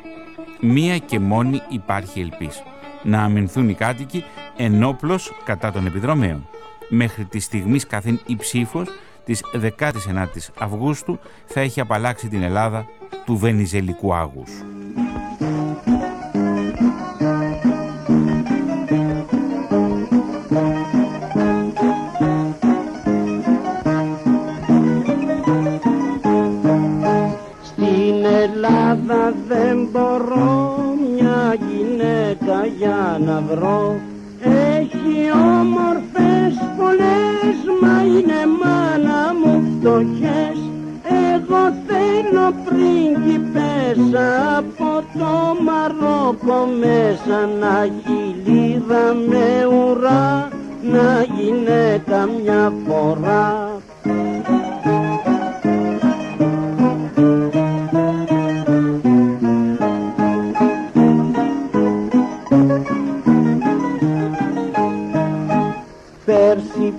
Μία 0.60 0.98
και 0.98 1.20
μόνη 1.20 1.60
υπάρχει 1.68 2.20
ελπίς. 2.20 2.62
Να 3.02 3.22
αμυνθούν 3.22 3.68
οι 3.68 3.74
κάτοικοι 3.74 4.24
ενόπλος 4.56 5.32
κατά 5.44 5.72
των 5.72 5.86
επιδρομέων. 5.86 6.48
Μέχρι 6.88 7.24
τη 7.24 7.40
στιγμή 7.40 7.78
καθήν 7.78 8.20
η 8.26 8.36
ψήφος 8.36 8.88
της 9.24 9.42
19ης 9.78 10.48
Αυγούστου 10.58 11.18
θα 11.46 11.60
έχει 11.60 11.80
απαλλάξει 11.80 12.28
την 12.28 12.42
Ελλάδα 12.42 12.86
του 13.24 13.36
βενιζελικού 13.36 14.14
άγους. 14.14 14.50
Ελλάδα 28.96 29.34
δεν 29.48 29.88
μπορώ 29.92 30.76
μια 31.16 31.56
γυναίκα 31.68 32.66
για 32.78 33.20
να 33.26 33.42
βρω. 33.50 34.00
Έχει 34.78 35.30
όμορφες 35.32 36.54
πολλές 36.78 37.56
μα 37.80 38.02
είναι 38.02 38.40
μάνα 38.60 39.34
μου 39.44 39.64
φτωχές. 39.78 40.58
Εγώ 41.34 41.62
θέλω 41.86 42.52
πρίγκιπες 42.64 44.20
από 44.56 45.04
το 45.18 45.62
Μαρόκο 45.64 46.68
μέσα 46.80 47.48
να 47.60 47.82
έχει 47.82 48.34
λίδα 48.44 49.14
με 49.28 49.66
ουρά 49.66 50.48
να 50.82 51.26
γυναίκα 51.36 52.28
μια 52.42 52.72
φορά 52.86 53.65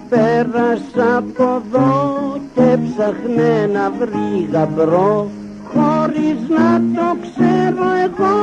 πέρασα 0.10 1.18
από 1.18 1.62
εδώ 1.66 2.38
και 2.56 2.78
ψαχνέ 2.84 3.70
να 3.74 3.92
βρει 3.92 4.50
γαμπρό 4.52 5.28
χωρίς 5.74 6.40
να 6.50 6.82
το 6.96 7.18
ξέρω 7.22 7.88
εγώ 8.06 8.36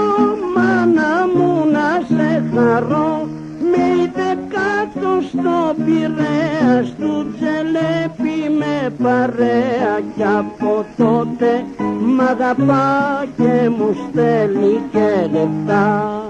μάνα 0.57 1.13
μου 1.35 1.71
να 1.73 2.17
σε 2.17 2.45
χαρώ. 2.55 3.29
Με 3.71 4.03
είδε 4.03 4.39
κάτω 4.55 5.11
στο 5.29 5.75
Πειραιάς 5.85 6.95
του 6.99 7.27
τζελέπι 7.35 8.57
με 8.59 8.91
παρέα 9.03 10.01
κι 10.17 10.23
από 10.39 10.85
τότε. 10.97 11.65
Μ' 12.17 12.21
αγαπά 12.21 13.25
και 13.37 13.69
μου 13.79 13.97
στέλνει 14.09 14.81
και 14.93 15.29
λεφτά 15.33 16.24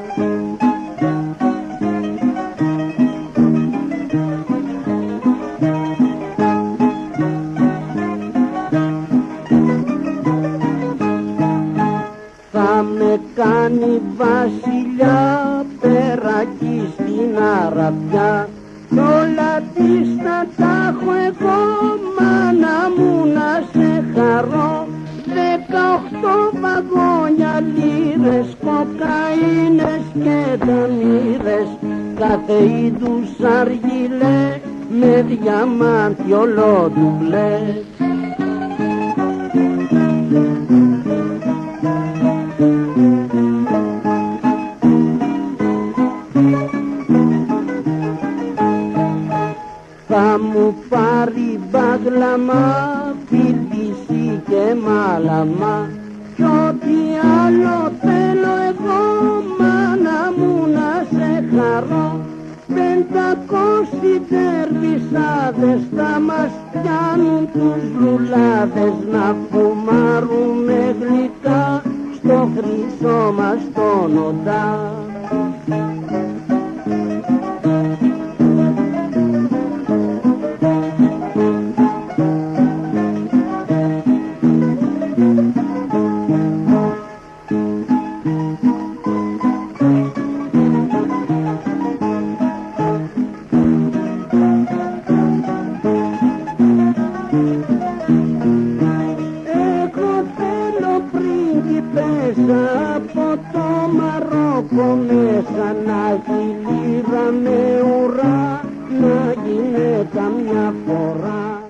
μέσα 105.56 105.72
να 105.72 106.10
έχει 106.10 106.56
λίρα 106.66 107.30
με 107.30 107.82
ουρά 107.82 108.60
να 109.00 109.32
γυναίκα 109.44 110.22
μια 110.22 110.74
φορά. 110.86 111.63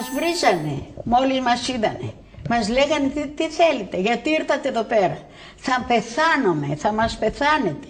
Μας 0.00 0.10
βρίζανε 0.14 0.82
μόλις 1.04 1.40
μας 1.40 1.68
είδανε. 1.68 2.12
Μας 2.48 2.68
λέγανε 2.68 3.08
τι, 3.08 3.26
τι 3.28 3.48
θέλετε, 3.48 3.96
γιατί 3.96 4.30
ήρθατε 4.30 4.68
εδώ 4.68 4.82
πέρα; 4.82 5.18
Θα 5.56 5.84
πεθάνομαι, 5.88 6.74
θα 6.76 6.92
μας 6.92 7.16
πεθάνετε. 7.16 7.86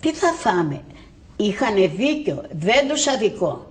Τι 0.00 0.12
θα 0.12 0.32
φάμε; 0.32 0.82
Είχανε 1.36 1.86
δίκιο, 1.86 2.42
δεν 2.50 2.88
τους 2.88 3.06
αδικό. 3.06 3.66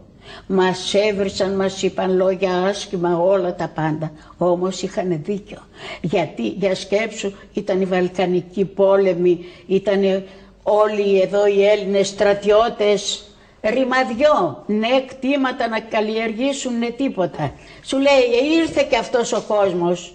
Μας 0.48 0.94
έβρισαν, 0.94 1.56
μας 1.56 1.82
είπαν 1.82 2.16
λόγια 2.16 2.52
άσχημα 2.64 3.18
όλα 3.18 3.56
τα 3.56 3.68
πάντα. 3.68 4.12
Όμως 4.38 4.82
είχαν 4.82 5.22
δίκιο. 5.24 5.60
Γιατί 6.02 6.48
για 6.48 6.76
σκέψου 6.76 7.32
ήταν 7.54 7.82
οι 7.82 7.86
Βαλκανικοί 7.86 8.66
πόλεμοι, 8.66 9.46
ήταν 9.68 10.24
όλοι 10.64 11.22
εδώ 11.22 11.48
οι 11.48 11.66
Έλληνες 11.66 12.08
στρατιώτες 12.08 13.27
ρημαδιό, 13.62 14.64
ναι 14.68 15.06
κτήματα 15.08 15.68
να 15.68 15.80
καλλιεργήσουν 15.80 16.78
ναι 16.78 16.90
τίποτα. 16.90 17.54
Σου 17.84 17.98
λέει 17.98 18.60
ήρθε 18.62 18.88
και 18.90 18.98
αυτός 18.98 19.34
ο 19.34 19.42
κόσμος, 19.42 20.14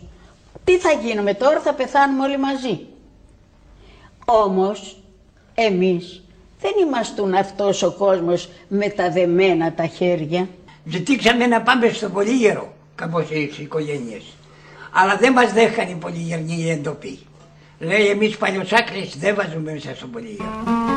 τι 0.65 0.79
θα 0.79 0.93
γίνουμε 0.93 1.35
τώρα, 1.35 1.61
θα 1.61 1.73
πεθάνουμε 1.73 2.25
όλοι 2.25 2.39
μαζί. 2.39 2.81
Όμως 4.25 4.97
εμείς 5.55 6.23
δεν 6.61 6.73
ήμαστούν 6.87 7.35
αυτός 7.35 7.83
ο 7.83 7.93
κόσμος 7.93 8.49
με 8.69 8.89
τα 8.89 9.11
δεμένα 9.11 9.73
τα 9.73 9.87
χέρια. 9.87 10.49
Ζητήξαμε 10.85 11.47
να 11.47 11.63
πάμε 11.63 11.89
στο 11.89 12.09
Πολύγερο, 12.09 12.73
κάπως 12.95 13.31
οι 13.31 13.51
οικογένειες. 13.59 14.23
Αλλά 14.93 15.17
δεν 15.17 15.33
μας 15.33 15.53
δέχανε 15.53 15.91
οι 15.91 15.95
Πολύγερνοι 15.95 16.55
οι 16.59 16.71
εντοποί. 16.71 17.19
Λέει 17.79 18.07
εμείς 18.07 18.37
παλιοσάκρες 18.37 19.17
δεν 19.19 19.35
βάζουμε 19.35 19.73
μέσα 19.73 19.95
στο 19.95 20.07
Πολύγερο. 20.07 20.92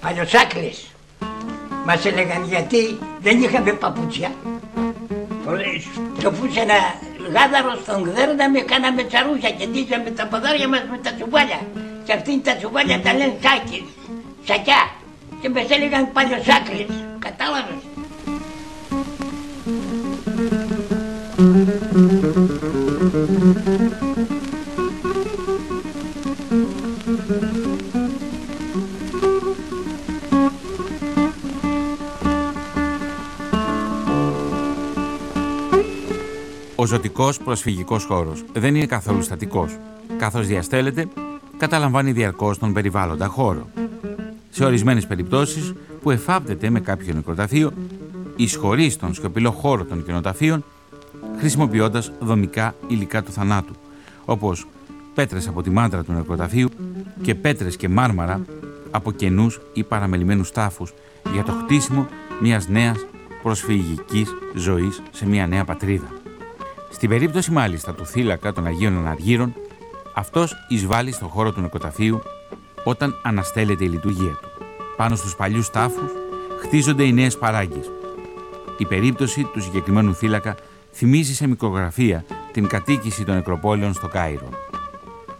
Παλιοσάκλες 0.00 0.86
μας 1.86 2.04
έλεγαν 2.04 2.44
γιατί 2.44 2.98
δεν 3.20 3.42
είχαμε 3.42 3.72
παπούτσια. 3.72 4.30
Στοφούσε 6.18 6.60
ένα 6.60 6.74
γάδαρο 7.32 7.78
στον 7.82 8.02
γδέρναμε, 8.02 8.60
κάναμε 8.60 9.02
τσαρούσα 9.02 9.50
και 9.50 9.66
ντύσαμε 9.66 10.10
τα 10.10 10.26
ποδάρια 10.26 10.68
μας 10.68 10.82
με 10.90 10.98
τα 10.98 11.12
τσουβάλια. 11.12 11.60
Και 12.04 12.12
αυτήν 12.12 12.42
τα 12.42 12.56
τσουβάλια 12.56 13.00
τα 13.00 13.12
λένε 13.12 13.36
σάκες, 13.42 13.84
σακιά. 14.44 14.90
Και 15.40 15.48
μας 15.48 15.70
έλεγαν 15.70 16.08
sacres, 16.14 16.90
κατάλαβες. 17.18 17.85
Ο 36.86 36.88
ζωτικό 36.88 37.32
προσφυγικός 37.44 38.04
χώρος 38.04 38.44
δεν 38.52 38.74
είναι 38.74 38.86
καθόλου 38.86 39.22
στατικός. 39.22 39.76
Καθώς 40.18 40.46
διαστέλλεται, 40.46 41.08
καταλαμβάνει 41.56 42.12
διαρκώς 42.12 42.58
τον 42.58 42.72
περιβάλλοντα 42.72 43.26
χώρο. 43.26 43.66
Σε 44.50 44.64
ορισμένες 44.64 45.06
περιπτώσεις 45.06 45.72
που 46.02 46.10
εφάπτεται 46.10 46.70
με 46.70 46.80
κάποιο 46.80 47.14
νεκροταφείο, 47.14 47.72
εισχωρεί 48.36 48.90
στον 48.90 49.14
σιωπηλό 49.14 49.50
χώρο 49.50 49.84
των 49.84 50.04
κοινοταφείων, 50.04 50.64
χρησιμοποιώντας 51.38 52.12
δομικά 52.20 52.74
υλικά 52.88 53.22
του 53.22 53.32
θανάτου, 53.32 53.74
όπως 54.24 54.66
πέτρες 55.14 55.48
από 55.48 55.62
τη 55.62 55.70
μάντρα 55.70 56.04
του 56.04 56.12
νεκροταφείου 56.12 56.68
και 57.22 57.34
πέτρες 57.34 57.76
και 57.76 57.88
μάρμαρα 57.88 58.40
από 58.90 59.12
κενούς 59.12 59.60
ή 59.72 59.82
παραμελημένους 59.82 60.50
τάφους 60.50 60.94
για 61.32 61.42
το 61.42 61.52
χτίσιμο 61.52 62.06
μιας 62.40 62.68
νέας 62.68 63.06
προσφυγικής 63.42 64.34
ζωής 64.54 65.02
σε 65.10 65.26
μια 65.26 65.46
νέα 65.46 65.64
πατρίδα. 65.64 66.24
Στην 66.90 67.08
περίπτωση 67.08 67.50
μάλιστα 67.50 67.94
του 67.94 68.06
θύλακα 68.06 68.52
των 68.52 68.66
Αγίων 68.66 68.96
Αναργύρων, 68.96 69.54
αυτός 70.14 70.54
εισβάλλει 70.68 71.12
στο 71.12 71.26
χώρο 71.26 71.52
του 71.52 71.60
νοικοταφείου 71.60 72.22
όταν 72.84 73.20
αναστέλλεται 73.22 73.84
η 73.84 73.88
λειτουργία 73.88 74.38
του. 74.42 74.48
Πάνω 74.96 75.16
στους 75.16 75.36
παλιούς 75.36 75.70
τάφους 75.70 76.10
χτίζονται 76.60 77.04
οι 77.04 77.12
νέες 77.12 77.38
παράγκες. 77.38 77.90
Η 78.78 78.86
περίπτωση 78.86 79.44
του 79.44 79.60
συγκεκριμένου 79.60 80.14
θύλακα 80.14 80.54
θυμίζει 80.92 81.34
σε 81.34 81.46
μικρογραφία 81.46 82.24
την 82.52 82.66
κατοίκηση 82.66 83.24
των 83.24 83.34
νεκροπόλεων 83.34 83.92
στο 83.94 84.08
Κάιρο. 84.08 84.48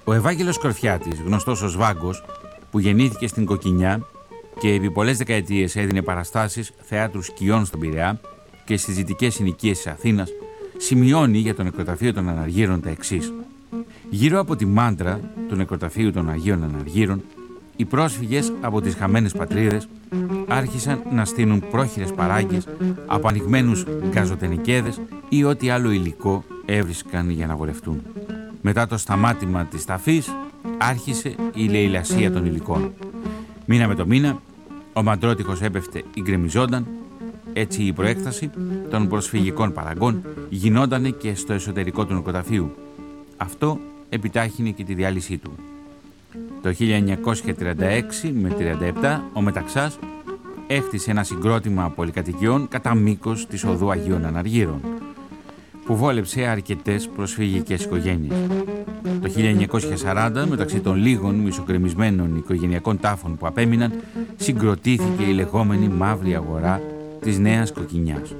Ο 0.04 0.12
Ευάγγελος 0.12 0.59
Κορφιάτης, 0.59 1.20
γνωστός 1.20 1.62
ως 1.62 1.76
Βάγκος, 1.76 2.24
που 2.70 2.78
γεννήθηκε 2.78 3.26
στην 3.26 3.44
Κοκκινιά 3.44 4.06
και 4.59 4.72
επί 4.72 4.90
πολλές 4.90 5.16
δεκαετίες 5.16 5.76
έδινε 5.76 6.02
παραστάσεις 6.02 6.72
θεάτρου 6.82 7.22
σκιών 7.22 7.64
στον 7.64 7.80
Πειραιά 7.80 8.20
και 8.64 8.76
στις 8.76 8.94
δυτικές 8.94 9.35
συνοικίες 9.35 9.76
της 9.76 9.87
Αθήνας, 9.87 10.30
σημειώνει 10.77 11.39
για 11.39 11.55
το 11.55 11.62
νεκροταφείο 11.62 12.12
των 12.12 12.29
Αναργύρων 12.29 12.81
τα 12.81 12.91
εξής. 12.91 13.33
Γύρω 14.11 14.41
από 14.41 14.57
τη 14.57 14.67
μάντρα 14.67 15.21
του 15.49 15.57
νεκροταφείου 15.57 16.12
των 16.12 16.31
Αγίων 16.31 16.65
Αναργύρων, 16.65 17.23
οι 17.77 17.85
πρόσφυγες 17.85 18.53
από 18.61 18.81
τις 18.81 18.95
χαμένες 18.95 19.33
πατρίδες 19.33 19.89
άρχισαν 20.49 21.03
να 21.11 21.25
στείλουν 21.25 21.62
πρόχειρες 21.71 22.12
παράγκες 22.12 22.69
από 23.07 23.29
ανοιγμένους 23.29 23.85
γκαζοτενικέδες 24.09 25.01
ή 25.29 25.45
ό,τι 25.45 25.71
άλλο 25.71 25.91
υλικό 25.91 26.45
έβρισκαν 26.65 27.31
για 27.31 27.47
να 27.47 27.57
βολευτούν. 27.57 28.03
Μετά 28.61 28.87
το 28.87 28.97
σταμάτημα 28.97 29.65
της 29.65 29.85
ταφής 29.85 30.37
άρχισε 30.79 31.35
η 31.55 31.67
λαιλασία 31.67 32.33
των 32.33 32.47
υλικών. 32.47 32.93
Μήνα 33.65 33.89
με 33.89 33.95
το 33.95 34.07
μήνα, 34.07 34.43
ο 34.93 35.03
μαντρότυχος 35.03 35.62
έπεφτε 35.62 36.03
ή 36.15 36.21
γκρεμιζόταν, 36.21 36.87
έτσι 37.59 37.83
η 37.83 37.92
προέκταση 37.92 38.51
των 38.90 39.09
προσφυγικών 39.09 39.73
παραγκών 39.73 40.25
γινότανε 40.49 41.11
και 41.11 41.35
στο 41.35 41.53
εσωτερικό 41.53 42.05
του 42.05 42.14
νοικοταφείου. 42.14 42.75
Αυτό 43.37 43.79
επιτάχυνε 44.09 44.71
και 44.71 44.85
τη 44.85 44.95
διάλυσή 44.95 45.37
του. 45.37 45.51
Το 46.62 46.75
1936 46.79 48.31
με 48.33 48.57
37 49.03 49.21
ο 49.33 49.40
Μεταξάς 49.40 49.99
έχτισε 50.66 51.11
ένα 51.11 51.23
συγκρότημα 51.23 51.90
πολυκατοικιών 51.90 52.69
κατά 52.69 52.95
μήκος 52.95 53.47
της 53.47 53.64
οδού 53.64 53.90
Αγίων 53.90 54.25
Αναργύρων 54.25 54.81
που 55.87 55.97
βόλεψε 55.97 56.42
αρκετές 56.42 57.09
προσφυγικές 57.09 57.85
οικογένειες. 57.85 58.37
Το 59.23 59.31
1940, 60.05 60.47
μεταξύ 60.49 60.81
των 60.81 60.97
λίγων 60.97 61.35
μισοκρεμισμένων 61.35 62.37
οικογενειακών 62.37 63.01
τάφων 63.01 63.37
που 63.37 63.47
απέμειναν, 63.47 63.92
συγκροτήθηκε 64.37 65.23
η 65.23 65.33
λεγόμενη 65.33 65.88
μαύρη 65.88 66.35
αγορά 66.35 66.81
της 67.20 67.38
Νέας 67.38 67.72
Κοκκινιάς. 67.72 68.35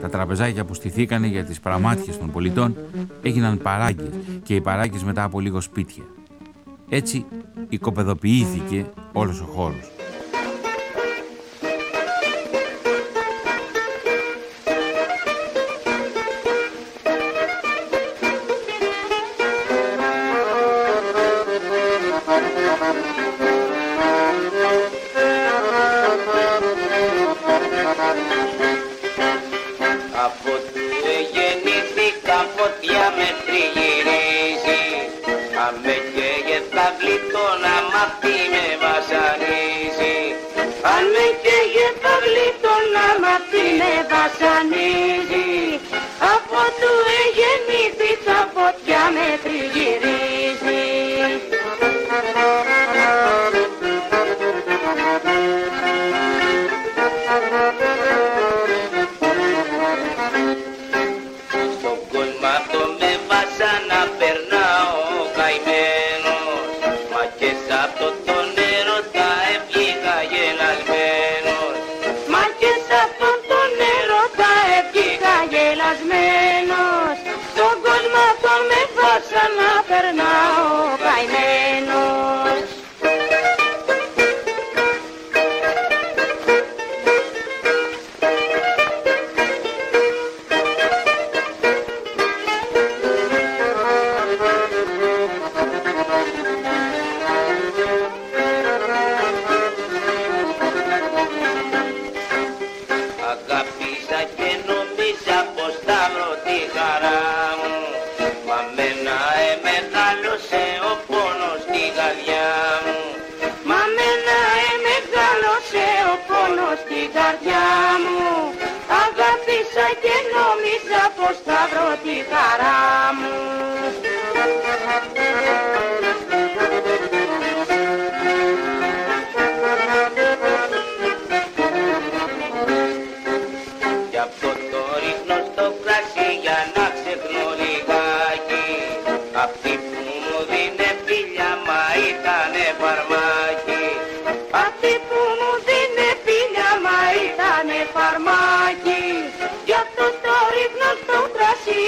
Τα 0.00 0.08
τραπεζάκια 0.08 0.64
που 0.64 0.74
στηθήκανε 0.74 1.26
για 1.26 1.44
τις 1.44 1.60
παραμάτιες 1.60 2.18
των 2.18 2.30
πολιτών 2.30 2.76
έγιναν 3.22 3.58
παράγκες 3.58 4.10
και 4.42 4.54
οι 4.54 4.60
παράγκες 4.60 5.02
μετά 5.02 5.22
από 5.22 5.40
λίγο 5.40 5.60
σπίτια. 5.60 6.02
Έτσι 6.88 7.24
οικοπεδοποιήθηκε 7.68 8.86
όλος 9.12 9.40
ο 9.40 9.44
χώρος. 9.44 9.90
Να 43.42 43.58
μάθει 43.58 43.76
με 43.78 44.06
βασανίζει 44.10 45.71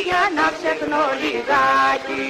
για 0.06 0.22
να 0.36 0.46
ξεχνώ 0.56 1.04
λιγάκι. 1.20 2.24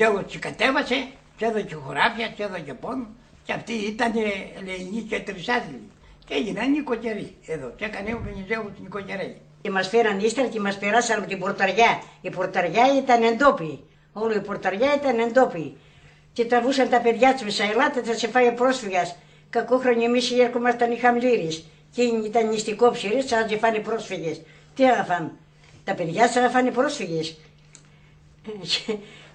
Και 0.00 0.06
ο 0.06 0.12
Βενιζέλος 0.12 0.32
της 0.32 0.38
κατέβασε, 0.40 1.06
και 1.36 1.44
έδωκε 1.44 1.74
χωράφια, 1.74 2.28
και 2.28 2.42
έδωκε 2.42 2.74
πόνο. 2.74 3.06
Και 3.44 3.52
αυτοί 3.52 3.72
ήταν 3.72 4.12
Ελληνοί 4.56 5.00
και 5.00 5.20
τρισάθλοι. 5.20 5.80
Και 6.26 6.34
έγιναν 6.34 6.70
νοικοκαιροί 6.70 7.34
εδώ. 7.46 7.72
Και 7.76 7.84
έκανε 7.84 8.14
ο 8.14 8.20
Βενιζέλος 8.24 8.72
νοικοκαιρέ. 8.80 9.34
Και 9.62 9.70
μας 9.70 9.88
φέραν 9.88 10.20
ύστερα 10.20 10.48
και 10.48 10.60
μας 10.60 10.78
περάσαν 10.78 11.18
από 11.18 11.28
την 11.28 11.38
πορταριά. 11.38 12.02
Η 12.20 12.30
πορταριά 12.30 12.84
ήταν 12.98 13.22
εντόπιοι. 13.22 13.84
Όλη 14.12 14.36
η 14.36 14.40
πορταριά 14.40 14.94
ήταν 14.94 15.18
εντόπιοι. 15.18 15.76
Και 16.32 16.44
τραβούσαν 16.44 16.88
τα 16.88 17.00
παιδιά 17.00 17.32
τους 17.32 17.42
μέσα. 17.42 17.64
Ελάτε, 17.64 18.02
θα 18.02 18.14
σε 18.14 18.28
φάει 18.28 18.46
ο 18.48 18.54
πρόσφυγας. 18.54 19.16
Κακόχρονοι 19.50 20.04
εμείς 20.04 20.30
οι 20.30 20.40
έρχομασταν 20.40 20.92
είχαμε 20.92 21.20
λύρης. 21.20 21.64
Και 21.94 22.02
ήταν 22.02 22.48
νηστικό 22.48 22.90
ψηρή, 22.90 23.22
θα 23.22 23.48
σε 23.48 23.56
φάνε 23.56 23.78
πρόσφυγες. 23.78 24.40
Τι 24.74 24.82
θα 24.82 25.04
φάνε; 25.04 25.30
Τα 25.84 25.94
παιδιά 25.94 26.28
θα 26.28 26.50
φάνε 26.50 26.70
πρόσφυγες. 26.70 27.36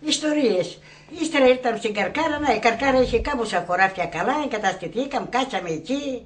Ιστορίες. 0.08 0.80
Ύστερα 1.22 1.48
ήρθαμε 1.48 1.78
στην 1.78 1.94
Καρκάρα, 1.94 2.40
να 2.40 2.54
η 2.54 2.60
Καρκάρα 2.60 3.02
είχε 3.02 3.20
κάμποσα 3.20 3.64
χωράφια 3.68 4.06
καλά, 4.06 4.34
εγκαταστηθήκαμε, 4.44 5.28
κάτσαμε 5.30 5.70
εκεί. 5.70 6.26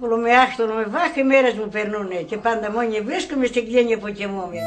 Όλο 0.00 0.16
με 0.16 0.36
άχτονο 0.36 0.74
με 0.74 0.84
βάχ, 0.84 1.16
οι 1.16 1.22
μέρες 1.22 1.52
μου 1.52 1.68
περνούνε 1.68 2.14
και 2.14 2.36
πάντα 2.36 2.70
μόνοι 2.70 3.00
βρίσκομαι 3.00 3.46
στην 3.46 3.66
κλένια 3.66 3.98
που 3.98 4.08
κοιμούμαι. 4.08 4.60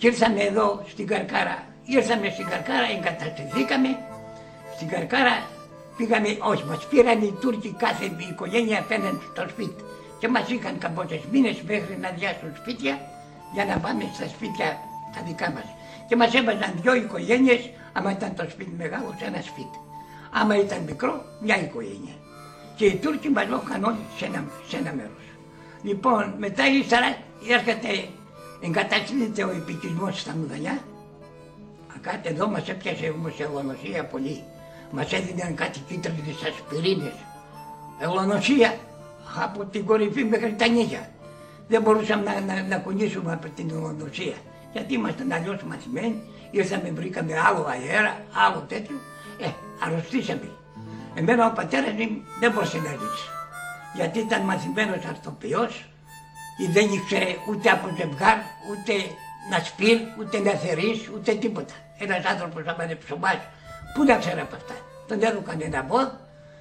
Και 0.00 0.06
ήρθαμε 0.06 0.40
εδώ 0.42 0.84
στην 0.88 1.06
Καρκάρα. 1.06 1.56
Ήρθαμε 1.84 2.28
στην 2.30 2.46
Καρκάρα, 2.50 2.86
εγκαταστηθήκαμε. 2.96 3.88
Στην 4.74 4.88
Καρκάρα 4.88 5.34
πήγαμε, 5.96 6.28
όχι, 6.50 6.64
μας 6.64 6.86
πήραν 6.90 7.22
οι 7.22 7.32
Τούρκοι 7.40 7.74
κάθε 7.78 8.04
οικογένεια 8.30 8.78
απέναντι 8.78 9.24
στο 9.32 9.44
σπίτι. 9.48 9.82
Και 10.18 10.28
μας 10.28 10.50
είχαν 10.50 10.78
καμπότες 10.78 11.20
μήνες 11.32 11.62
μέχρι 11.62 11.96
να 12.00 12.08
διάσουν 12.10 12.52
σπίτια 12.56 13.00
για 13.54 13.64
να 13.64 13.76
πάμε 13.78 14.04
στα 14.14 14.26
σπίτια 14.28 14.78
τα 15.14 15.20
δικά 15.26 15.50
μας. 15.50 15.68
Και 16.08 16.16
μας 16.16 16.34
έβαζαν 16.34 16.72
δυο 16.82 16.94
οικογένειες, 16.94 17.70
άμα 17.92 18.10
ήταν 18.10 18.34
το 18.34 18.44
σπίτι 18.50 18.74
μεγάλο, 18.78 19.14
σε 19.18 19.24
ένα 19.24 19.40
σπίτι. 19.50 19.78
Άμα 20.32 20.56
ήταν 20.56 20.80
μικρό, 20.82 21.24
μια 21.40 21.56
οικογένεια. 21.62 22.14
Και 22.76 22.86
οι 22.86 22.96
Τούρκοι 22.96 23.28
μας 23.28 23.46
βόχαν 23.46 23.84
όλοι 23.84 24.04
σε 24.16 24.24
ένα, 24.24 24.44
σε 24.68 24.76
ένα 24.76 24.92
μέρος. 24.92 25.24
Λοιπόν, 25.82 26.34
μετά 26.38 26.66
ύστερα 26.66 27.16
έρχεται, 27.48 28.08
εγκαταστήνεται 28.60 29.44
ο 29.44 29.50
επικισμός 29.50 30.20
στα 30.20 30.36
Μουδανιά. 30.36 30.78
Ακάτε 31.96 32.28
εδώ 32.28 32.48
μας 32.48 32.68
έπιασε 32.68 33.08
όμως 33.08 33.38
η 33.38 33.42
ελονοσία 33.42 34.04
πολύ. 34.04 34.42
Μας 34.90 35.12
έδιναν 35.12 35.54
κάτι 35.54 35.78
κίτρινες 35.88 36.42
ασπιρίνες. 36.48 37.14
Ελονοσία 38.00 38.78
από 39.42 39.64
την 39.64 39.84
κορυφή 39.84 40.24
μέχρι 40.24 40.54
τα 40.54 40.68
νύχια. 40.68 41.10
Δεν 41.68 41.82
μπορούσαμε 41.82 42.22
να, 42.24 42.54
να, 42.54 42.62
να 42.62 42.76
κουνήσουμε 42.76 43.32
από 43.32 43.48
την 43.48 43.70
ελονοσία. 43.70 44.34
Γιατί 44.72 44.94
ήμασταν 44.94 45.32
αλλιώς 45.32 45.62
μαθημένοι, 45.62 46.22
ήρθαμε, 46.50 46.90
βρήκαμε 46.90 47.32
άλλο 47.48 47.66
αέρα, 47.66 48.16
άλλο 48.46 48.64
τέτοιο. 48.68 48.96
Ε, 49.40 49.48
αρρωστήσαμε. 49.84 50.48
Εμένα 51.14 51.46
ο 51.46 51.52
πατέρας 51.52 51.92
μου 51.92 52.22
δεν 52.40 52.52
μπορούσε 52.52 52.76
να 52.76 52.90
ζήσει. 52.90 53.28
Γιατί 53.94 54.18
ήταν 54.18 54.42
μαθημένος 54.42 55.04
αρτοπιός, 55.04 55.89
δεν 56.66 56.92
ήξερε 56.92 57.36
ούτε 57.48 57.70
από 57.70 57.88
ζευγάρ, 57.96 58.38
ούτε 58.70 58.92
να 59.50 59.58
σπείρ, 59.58 59.98
ούτε 60.18 60.38
να 60.38 60.50
θερείς, 60.50 61.08
ούτε 61.14 61.34
τίποτα. 61.34 61.74
Ένας 61.98 62.24
άνθρωπος 62.24 62.66
άμα 62.66 62.84
είναι 62.84 62.94
ψωμάς, 62.94 63.38
πού 63.94 64.04
να 64.04 64.16
ξέρει 64.16 64.40
από 64.40 64.56
αυτά. 64.56 64.74
Τον 65.08 65.22
έδωκαν 65.22 65.60
ένα 65.62 65.82
μπόδ, 65.82 66.08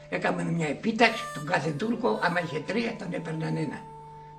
έκαναν 0.10 0.48
μια 0.48 0.68
επίταξη, 0.68 1.24
τον 1.34 1.46
κάθε 1.46 1.70
Τούρκο, 1.70 2.20
άμα 2.24 2.40
είχε 2.42 2.60
τρία, 2.60 2.96
τον 3.00 3.08
έπαιρναν 3.14 3.58
ένα. 3.58 3.80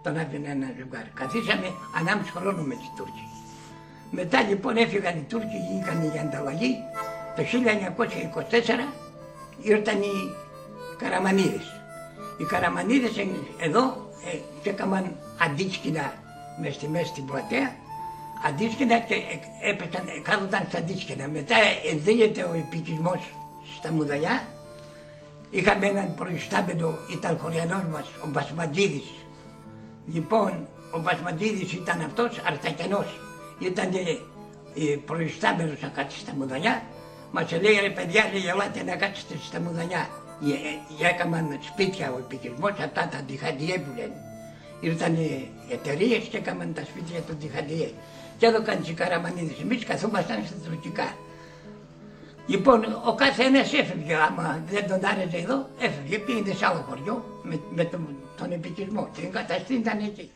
Τον 0.02 0.18
άφηνε 0.18 0.48
ένα 0.48 0.66
ζευγάρι. 0.76 1.10
Καθίσαμε 1.14 1.68
ανάμιση 1.98 2.30
χρόνο 2.30 2.62
με 2.62 2.74
τους 2.74 2.90
Τούρκοι. 2.96 3.24
Μετά 4.10 4.40
λοιπόν 4.40 4.76
έφυγαν 4.76 5.16
οι 5.18 5.24
Τούρκοι, 5.28 5.56
γίνηκαν 5.68 6.02
η 6.02 6.18
ανταλλαγή. 6.18 6.74
Το 7.36 7.42
1924 7.42 8.92
ήρθαν 9.62 10.02
οι 10.02 10.34
Καραμανίδες. 10.98 11.66
Οι 12.38 12.44
Καραμανίδες 12.44 13.12
εδώ 13.58 14.10
ε, 14.32 14.38
και 14.62 14.70
έκαναν 14.70 15.16
αντίσκηνα 15.44 16.12
μες 16.60 16.74
στη 16.74 16.88
μέση 16.88 17.06
στην 17.06 17.24
πλατεία, 17.26 17.76
αντίσκηνα 18.46 18.98
και 18.98 19.14
ε, 19.14 19.70
έπεσαν, 19.70 20.08
ε, 20.08 20.20
κάθονταν 20.22 20.64
στα 20.68 20.78
αντίσκηνα. 20.78 21.28
Μετά 21.28 21.56
ενδύεται 21.92 22.42
ο 22.42 22.52
επικισμός 22.54 23.20
στα 23.78 23.92
Μουδαλιά. 23.92 24.42
Είχαμε 25.50 25.86
έναν 25.86 26.14
προϊστάμενο, 26.14 26.98
ήταν 27.12 27.38
χωριανός 27.38 27.84
μας, 27.92 28.06
ο 28.24 28.28
Μπασμαντζίδης. 28.28 29.08
Λοιπόν, 30.14 30.68
ο 30.94 30.98
Μπασμαντζίδης 30.98 31.72
ήταν 31.72 32.00
αυτός 32.00 32.40
αρτακιανός. 32.46 33.20
Ήταν 33.58 33.90
ε, 33.94 34.96
προϊστάμενος 35.06 35.80
να 35.80 35.88
κάτσει 35.88 36.18
στα 36.18 36.32
Μουδαλιά. 36.34 36.82
Μας 37.32 37.50
λέει 37.50 37.78
ρε 37.80 37.90
παιδιά, 37.90 38.30
λέει 38.32 38.46
ελάτε 38.46 38.82
να 38.82 38.96
κάτσετε 38.96 39.34
στα 39.42 39.60
Μουδαλιά. 39.60 40.08
Ε, 41.00 41.06
έκαναν 41.06 41.58
σπίτια 41.62 42.12
ο 42.12 42.18
επικισμός, 42.18 42.70
αυτά 42.70 43.08
τα 43.08 43.20
διχαντιέ 43.26 43.78
που 43.78 43.92
λένε. 43.96 44.29
Ήρθαν 44.80 45.14
οι 45.14 45.50
εταιρείες 45.70 46.24
και 46.24 46.36
έκαναν 46.36 46.74
τα 46.74 46.84
σπίτια 46.84 47.20
των 47.26 47.36
διχαντιέ. 47.40 47.90
Και 48.38 48.46
έδωκαν 48.46 48.82
τι 48.82 48.92
καραμανίδες. 48.92 49.60
Εμείς 49.60 49.84
καθόμασταν 49.84 50.42
στα 50.46 50.56
τουρκικά. 50.68 51.14
Λοιπόν, 52.46 52.84
ο 53.04 53.14
κάθε 53.14 53.42
ένας 53.42 53.72
έφευγε, 53.72 54.14
άμα 54.14 54.62
δεν 54.70 54.88
τον 54.88 55.04
άρεσε 55.04 55.36
εδώ, 55.36 55.68
έφευγε, 55.80 56.18
πήγαινε 56.18 56.52
σε 56.52 56.66
άλλο 56.66 56.84
χωριό 56.88 57.40
με, 57.42 57.60
με 57.74 57.84
τον, 57.84 58.08
τον 58.38 58.52
επικισμό 58.52 59.08
και 59.14 59.26
εγκαταστήνταν 59.26 59.98
εκεί. 59.98 60.30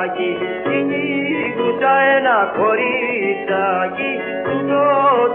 Κορίτσάκι 0.00 0.30
κυνηγούσα 0.64 1.92
ένα 2.16 2.38
κορίτσάκι 2.58 4.12
τούτο, 4.44 4.82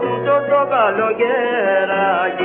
τούτο 0.01 0.35
το 0.49 0.61
καλοκαιράκι 0.73 2.44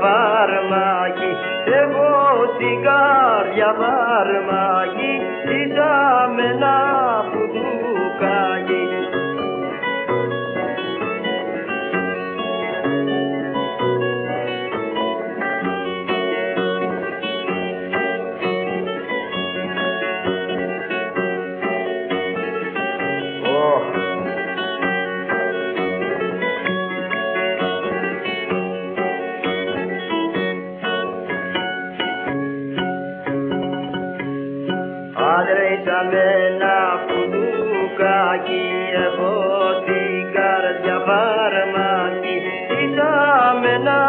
καρδιά 0.00 0.02
φαρμάκι 0.02 1.30
Έχω 1.80 2.08
στην 2.54 2.76
καρδιά 2.82 3.70
Άντρεσα 35.38 35.98
με 36.10 36.24
ένα 36.46 36.76
φουντούκάκι 37.06 38.66
έχω 39.06 39.32
στην 39.80 40.32
καρδιά 40.34 40.98
φαρμάκι 41.06 42.36
Ίσα 42.82 43.12
με 43.60 43.70
ένα 43.78 44.00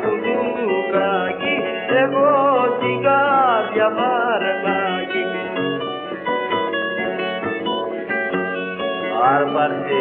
φουντούκάκι 0.00 1.56
έχω 2.02 2.30
στην 2.76 2.96
καρδιά 3.06 3.88
φαρμάκι 3.96 5.24
Άρπαρτη 9.32 10.00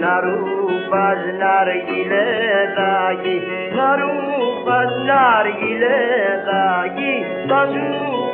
να 0.00 0.20
ρουπας 0.20 1.18
ναργιλεδάκι 1.40 3.36
να 3.76 3.88
ρουπας 4.00 4.90
ναργιλεδάκι 5.08 7.14
θα 7.48 7.60
σου 7.72 7.86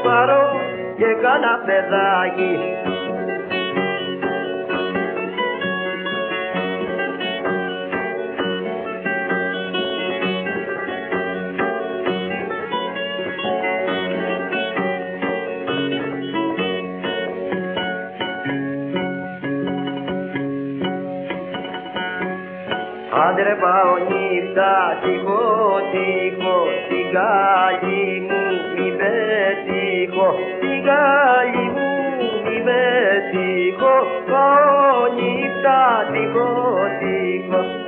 πάρω 0.04 0.42
και 0.96 1.10
κάνα 1.22 1.54
παιδάκι 1.66 2.52
πάω 23.60 23.94
νύχτα 24.08 24.74
τυχό 25.02 25.44
τυχό 25.92 26.58
Στην 26.84 27.06
κάλλη 27.14 28.20
μου 28.26 28.42
μη 28.74 28.88
πετύχω. 28.98 30.28
Στην 30.56 30.78
κάλλη 30.88 31.66
μου 31.74 31.90
μη 32.44 32.58
πετύχω 32.66 33.94
Πάω 34.30 35.00
νύχτα 35.16 35.80
τυχό 36.12 36.50
τυχό 37.00 37.82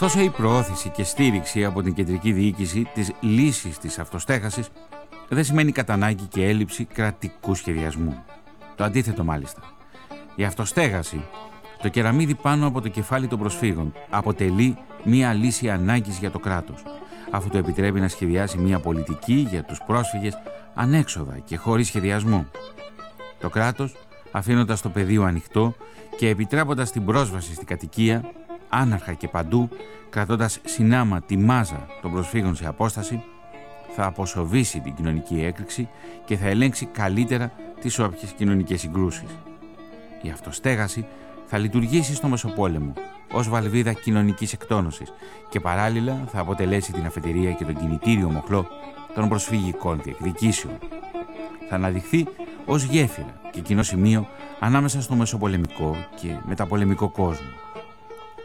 Ωστόσο, 0.00 0.20
η 0.20 0.30
προώθηση 0.30 0.88
και 0.88 1.04
στήριξη 1.04 1.64
από 1.64 1.82
την 1.82 1.94
κεντρική 1.94 2.32
διοίκηση 2.32 2.88
της 2.94 3.12
λύσης 3.20 3.78
της 3.78 3.98
αυτοστέγασης 3.98 4.68
δεν 5.28 5.44
σημαίνει 5.44 5.72
κατά 5.72 5.92
ανάγκη 5.92 6.24
και 6.24 6.44
έλλειψη 6.48 6.84
κρατικού 6.84 7.54
σχεδιασμού. 7.54 8.24
Το 8.74 8.84
αντίθετο 8.84 9.24
μάλιστα. 9.24 9.60
Η 10.34 10.44
αυτοστέγαση, 10.44 11.24
το 11.82 11.88
κεραμίδι 11.88 12.34
πάνω 12.34 12.66
από 12.66 12.80
το 12.80 12.88
κεφάλι 12.88 13.26
των 13.26 13.38
προσφύγων, 13.38 13.92
αποτελεί 14.10 14.76
μία 15.04 15.32
λύση 15.32 15.70
ανάγκης 15.70 16.18
για 16.18 16.30
το 16.30 16.38
κράτος, 16.38 16.82
αφού 17.30 17.48
το 17.48 17.58
επιτρέπει 17.58 18.00
να 18.00 18.08
σχεδιάσει 18.08 18.58
μία 18.58 18.78
πολιτική 18.78 19.46
για 19.50 19.64
τους 19.64 19.80
πρόσφυγες 19.86 20.38
ανέξοδα 20.74 21.38
και 21.44 21.56
χωρίς 21.56 21.86
σχεδιασμό. 21.86 22.46
Το 23.40 23.48
κράτος, 23.48 23.94
αφήνοντας 24.30 24.80
το 24.80 24.88
πεδίο 24.88 25.22
ανοιχτό 25.22 25.74
και 26.16 26.28
επιτρέποντας 26.28 26.90
την 26.90 27.04
πρόσβαση 27.04 27.54
στην 27.54 27.66
κατοικία, 27.66 28.24
άναρχα 28.68 29.12
και 29.12 29.28
παντού, 29.28 29.68
κρατώντας 30.10 30.60
συνάμα 30.64 31.22
τη 31.22 31.36
μάζα 31.36 31.86
των 32.02 32.12
προσφύγων 32.12 32.54
σε 32.54 32.66
απόσταση, 32.66 33.22
θα 33.94 34.06
αποσοβήσει 34.06 34.80
την 34.80 34.94
κοινωνική 34.94 35.42
έκρηξη 35.44 35.88
και 36.24 36.36
θα 36.36 36.46
ελέγξει 36.46 36.86
καλύτερα 36.86 37.52
τις 37.80 37.98
όποιες 37.98 38.30
κοινωνικές 38.30 38.80
συγκρούσεις. 38.80 39.38
Η 40.22 40.30
αυτοστέγαση 40.30 41.06
θα 41.46 41.58
λειτουργήσει 41.58 42.14
στο 42.14 42.28
Μεσοπόλεμο 42.28 42.92
ως 43.32 43.48
βαλβίδα 43.48 43.92
κοινωνικής 43.92 44.52
εκτόνωσης 44.52 45.12
και 45.48 45.60
παράλληλα 45.60 46.24
θα 46.32 46.40
αποτελέσει 46.40 46.92
την 46.92 47.06
αφετηρία 47.06 47.52
και 47.52 47.64
τον 47.64 47.74
κινητήριο 47.74 48.30
μοχλό 48.30 48.66
των 49.14 49.28
προσφυγικών 49.28 50.00
διεκδικήσεων. 50.02 50.78
Θα 51.68 51.74
αναδειχθεί 51.74 52.26
ως 52.64 52.82
γέφυρα 52.82 53.40
και 53.50 53.60
κοινό 53.60 53.82
σημείο 53.82 54.28
ανάμεσα 54.60 55.00
στο 55.00 55.14
μεσοπολεμικό 55.14 55.96
και 56.20 56.36
μεταπολεμικό 56.46 57.08
κόσμο. 57.08 57.48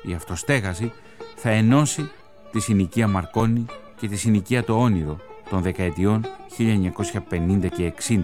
Η 0.04 0.14
αυτοστέγαση 0.14 0.92
θα 1.36 1.50
ενώσει 1.50 2.12
τη 2.52 2.60
συνοικία 2.60 3.08
Μαρκόνη 3.08 3.66
και 4.00 4.08
τη 4.08 4.16
συνοικία 4.16 4.64
Το 4.64 4.80
Όνειρο 4.80 5.18
των 5.50 5.62
δεκαετιών 5.62 6.26
1950 6.58 7.68
και 7.76 7.94
60, 8.08 8.24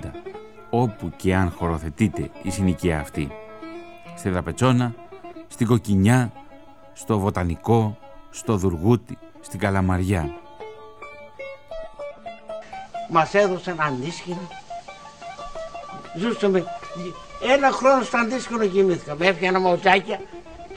όπου 0.70 1.12
και 1.16 1.36
αν 1.36 1.52
χωροθετείται 1.52 2.30
η 2.44 2.50
συνοικία 2.50 3.00
αυτή. 3.00 3.32
Στη 4.18 4.30
Δραπετσόνα, 4.30 4.94
στην 5.48 5.68
Κοκκινιά, 5.68 6.32
στο 6.94 7.20
Βοτανικό, 7.20 7.98
στο 8.30 8.58
Δουργούτι, 8.58 9.18
στην 9.40 9.60
Καλαμαριά. 9.60 10.32
Μας 13.10 13.34
έδωσαν 13.34 13.82
αντίσχυνα. 13.82 14.48
Ζούσαμε 16.18 16.64
ένα 17.56 17.72
χρόνο 17.72 18.04
στο 18.04 18.18
αντίσχυρο 18.18 18.66
κοιμήθηκαμε. 18.68 19.26
Έφτιανα 19.28 19.60
μοτσάκια 19.60 20.20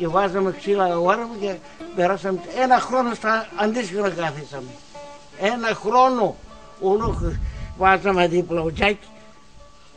και 0.03 0.09
βάζαμε 0.09 0.55
ξύλα 0.59 0.85
αγόραμε 0.85 1.37
και 1.41 1.55
περάσαμε 1.97 2.41
ένα 2.63 2.79
χρόνο 2.79 3.15
στα 3.15 3.47
αντίστοιχα 3.57 4.11
καθίσαμε. 4.11 4.71
Ένα 5.41 5.69
χρόνο 5.69 6.37
ολόκληρο 6.81 7.37
βάζαμε 7.79 8.29
διπλαουτζάκι 8.29 9.09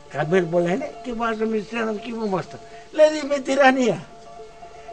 καμπέλ 0.08 0.42
που 0.42 0.58
λένε 0.58 0.90
και 1.02 1.12
βάζαμε 1.12 1.62
στρένα 1.66 1.92
και 1.92 1.98
κοιμόμαστε. 1.98 2.58
Δηλαδή 2.90 3.26
με 3.28 3.38
τυραννία. 3.38 3.98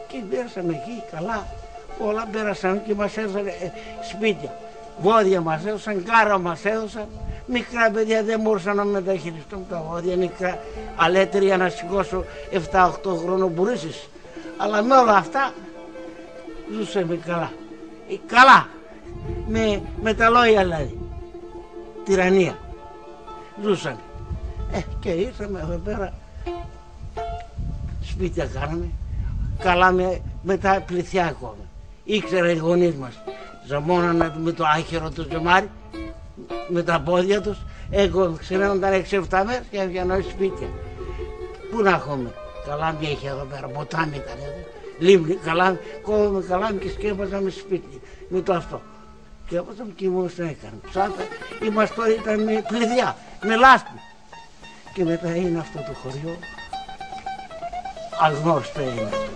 Και 0.08 0.22
πέρασαμε 0.30 0.72
εκεί 0.72 1.02
καλά. 1.10 1.46
Όλα 1.98 2.28
πέρασαν 2.32 2.82
και 2.86 2.94
μας 2.94 3.16
έδωσαν 3.16 3.46
ε, 3.46 3.52
σπίτια. 4.10 4.58
Βόδια 5.00 5.40
μας 5.40 5.66
έδωσαν, 5.66 6.04
κάρα 6.04 6.38
μας 6.38 6.64
έδωσαν. 6.64 7.08
Μικρά 7.46 7.90
παιδιά 7.90 8.22
δεν 8.22 8.40
μπορούσαν 8.40 8.76
να 8.76 8.84
μεταχειριστούν 8.84 9.66
τα 9.70 9.84
βόδια, 9.90 10.16
μικρά 10.16 10.58
αλέτρια 10.96 11.56
να 11.56 11.68
σηκώσω 11.68 12.24
7-8 12.72 12.90
χρόνων 13.22 13.50
μπορούσες. 13.50 14.08
Αλλά 14.56 14.82
με 14.82 14.96
όλα 14.96 15.16
αυτά 15.16 15.52
ζούσαμε 16.72 17.16
καλά. 17.16 17.52
Ε, 18.08 18.14
καλά. 18.26 18.68
Με, 19.48 19.82
με 20.02 20.14
τα 20.14 20.28
λόγια 20.28 20.62
δηλαδή. 20.62 20.98
Τυραννία. 22.04 22.58
Ζούσαν. 23.62 23.98
Ε, 24.72 24.80
και 25.00 25.10
ήρθαμε 25.10 25.60
εδώ 25.60 25.76
πέρα. 25.76 26.12
Σπίτια 28.02 28.46
κάναμε. 28.46 28.88
Καλά 29.58 29.92
με, 29.92 30.20
με 30.42 30.56
τα 30.56 30.82
πληθιά 30.86 31.26
ακόμα. 31.26 31.64
Ήξερε 32.04 32.52
οι 32.52 32.56
γονείς 32.56 32.94
μας. 32.94 33.18
Ζαμώνανε 33.66 34.34
με 34.38 34.52
το 34.52 34.64
άχυρο 34.64 35.10
του 35.10 35.26
ζυμάρι 35.30 35.70
με 36.68 36.82
τα 36.82 37.00
πόδια 37.00 37.40
τους. 37.40 37.58
Εγώ 37.90 38.34
ξενέρωνταν 38.38 39.04
6-7 39.10 39.42
μέρες 39.46 39.64
και 39.70 39.78
έβγαινα 39.78 40.20
σπίτια. 40.30 40.68
Πού 41.70 41.82
να 41.82 41.90
έχουμε. 41.90 42.32
Καλάμια 42.66 43.10
είχε 43.10 43.28
εδώ 43.28 43.44
πέρα, 43.44 43.66
ποτάμι 43.66 44.16
ήταν 44.16 44.38
εδώ. 44.38 44.68
Λίμνη, 44.98 45.34
καλάμι, 45.34 45.78
κόβαμε 46.02 46.42
καλάμι 46.48 46.78
και 46.78 46.88
σκέπαζαμε 46.88 47.50
σπίτι 47.50 48.00
με 48.28 48.40
το 48.40 48.52
αυτό. 48.52 48.80
Και 49.48 49.58
όπως 49.58 49.74
μου 49.78 49.94
κοιμούσαν 49.94 50.46
έκανε. 50.46 50.78
Ψάτα, 50.90 51.22
είμαστε 51.62 51.94
τώρα 51.94 52.14
ήταν 52.14 52.42
με 52.42 52.64
κλειδιά, 52.68 53.16
με 53.42 53.56
λάσπη. 53.56 54.00
Και 54.94 55.04
μετά 55.04 55.36
είναι 55.36 55.58
αυτό 55.58 55.78
το 55.78 55.92
χωριό. 56.02 56.38
Αγνώστο 58.20 58.80
είναι 58.80 59.02
αυτό. 59.02 59.34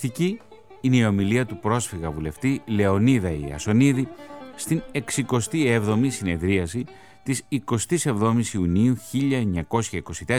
Χαρακτηριστική 0.00 0.40
είναι 0.80 0.96
η 0.96 1.04
ομιλία 1.04 1.46
του 1.46 1.58
πρόσφυγα 1.58 2.10
βουλευτή 2.10 2.62
Λεωνίδα 2.66 3.30
Ιασονίδη 3.30 4.08
στην 4.56 4.82
67η 4.92 6.06
συνεδρίαση 6.08 6.84
της 7.22 7.44
27ης 7.66 8.54
Ιουνίου 8.54 8.96
1924 10.26 10.38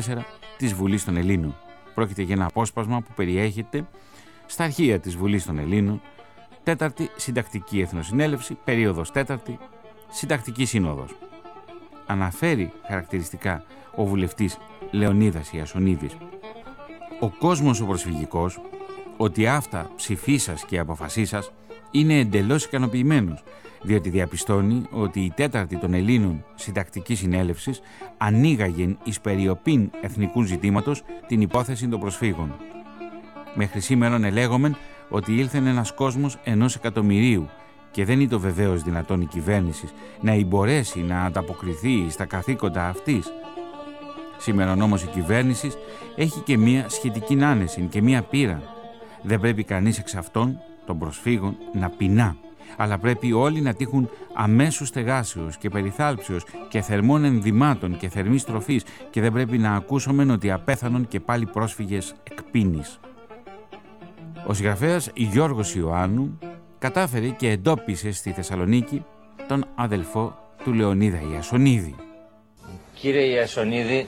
της 0.57 0.73
Βουλής 0.73 1.05
των 1.05 1.17
Ελλήνων. 1.17 1.55
Πρόκειται 1.93 2.21
για 2.21 2.35
ένα 2.35 2.45
απόσπασμα 2.45 3.01
που 3.01 3.11
περιέχεται 3.15 3.87
στα 4.45 4.63
αρχεία 4.63 4.99
της 4.99 5.15
Βουλής 5.15 5.45
των 5.45 5.59
Ελλήνων, 5.59 6.01
τέταρτη 6.63 7.09
συντακτική 7.15 7.79
εθνοσυνέλευση, 7.79 8.57
περίοδος 8.63 9.11
τέταρτη, 9.11 9.57
συντακτική 10.09 10.65
σύνοδος. 10.65 11.15
Αναφέρει 12.05 12.71
χαρακτηριστικά 12.87 13.63
ο 13.95 14.05
βουλευτής 14.05 14.57
Λεωνίδας 14.91 15.51
Ιασονίδης. 15.53 16.17
Ο 17.19 17.29
κόσμος 17.29 17.81
ο 17.81 17.85
προσφυγικός 17.85 18.59
ότι 19.21 19.47
αυτά 19.47 19.89
ψηφίσας 19.95 20.65
και 20.65 20.79
αποφασή 20.79 21.25
σα 21.25 21.37
είναι 21.91 22.19
εντελώς 22.19 22.65
ικανοποιημένο, 22.65 23.39
διότι 23.81 24.09
διαπιστώνει 24.09 24.85
ότι 24.91 25.19
η 25.19 25.33
τέταρτη 25.35 25.77
των 25.77 25.93
Ελλήνων 25.93 26.45
συντακτικής 26.55 27.19
συνέλευσης 27.19 27.81
ανοίγαγε 28.17 28.95
εις 29.03 29.21
περιοπήν 29.21 29.91
εθνικού 30.01 30.43
ζητήματος 30.43 31.03
την 31.27 31.41
υπόθεση 31.41 31.87
των 31.87 31.99
προσφύγων. 31.99 32.55
Μέχρι 33.55 33.79
σήμερα 33.79 34.19
ελέγομεν 34.23 34.75
ότι 35.09 35.37
ήλθεν 35.37 35.65
ένας 35.65 35.93
κόσμος 35.93 36.37
ενός 36.43 36.75
εκατομμυρίου 36.75 37.49
και 37.91 38.05
δεν 38.05 38.19
είναι 38.19 38.29
το 38.29 38.39
βεβαίως 38.39 38.83
δυνατόν 38.83 39.21
η 39.21 39.25
κυβέρνηση 39.25 39.87
να 40.21 40.31
εμπορέσει 40.31 40.99
να 40.99 41.21
ανταποκριθεί 41.21 42.09
στα 42.09 42.25
καθήκοντα 42.25 42.87
αυτής. 42.87 43.33
Σήμερα 44.37 44.71
όμως 44.71 45.03
η 45.03 45.07
κυβέρνηση 45.07 45.71
έχει 46.15 46.39
και 46.39 46.57
μία 46.57 46.89
σχετική 46.89 47.43
άνεση 47.43 47.81
και 47.81 48.01
μία 48.01 48.21
πείρα 48.21 48.79
δεν 49.21 49.39
πρέπει 49.39 49.63
κανείς 49.63 49.99
εξ 49.99 50.15
αυτών 50.15 50.59
των 50.85 50.99
προσφύγων 50.99 51.57
να 51.73 51.89
πεινά, 51.89 52.35
αλλά 52.77 52.97
πρέπει 52.97 53.33
όλοι 53.33 53.61
να 53.61 53.73
τύχουν 53.73 54.09
αμέσως 54.33 54.87
στεγάσεως 54.87 55.57
και 55.57 55.69
περιθάλψεως 55.69 56.45
και 56.69 56.81
θερμών 56.81 57.23
ενδυμάτων 57.23 57.97
και 57.97 58.09
θερμής 58.09 58.43
τροφής 58.43 58.83
και 59.09 59.21
δεν 59.21 59.31
πρέπει 59.31 59.57
να 59.57 59.73
ακούσουμε 59.75 60.31
ότι 60.33 60.51
απέθανον 60.51 61.07
και 61.07 61.19
πάλι 61.19 61.45
πρόσφυγες 61.45 62.15
εκπίνης. 62.23 62.99
Ο 64.45 64.53
συγγραφέας 64.53 65.09
Γιώργος 65.13 65.75
Ιωάννου 65.75 66.39
κατάφερε 66.79 67.27
και 67.27 67.49
εντόπισε 67.49 68.11
στη 68.11 68.31
Θεσσαλονίκη 68.31 69.05
τον 69.47 69.65
αδελφό 69.75 70.53
του 70.63 70.73
Λεωνίδα 70.73 71.19
Ιασονίδη. 71.33 71.95
Κύριε 72.93 73.25
Ιασονίδη, 73.25 74.07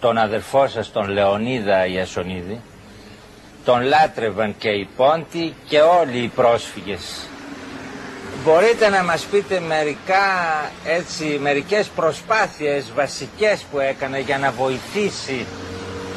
τον 0.00 0.18
αδελφό 0.18 0.66
σας 0.66 0.92
τον 0.92 1.08
Λεωνίδα 1.08 1.86
Ιασονίδη 1.86 2.60
τον 3.64 3.82
λάτρευαν 3.82 4.54
και 4.58 4.68
οι 4.68 4.88
πόντοι 4.96 5.54
και 5.68 5.80
όλοι 5.80 6.18
οι 6.18 6.28
πρόσφυγες. 6.28 7.00
Μπορείτε 8.44 8.88
να 8.88 9.02
μας 9.04 9.22
πείτε 9.22 9.60
μερικά, 9.68 10.24
έτσι, 10.84 11.38
μερικές 11.42 11.86
προσπάθειες 11.86 12.92
βασικές 12.94 13.64
που 13.70 13.78
έκανε 13.78 14.20
για 14.20 14.38
να 14.38 14.50
βοηθήσει 14.50 15.46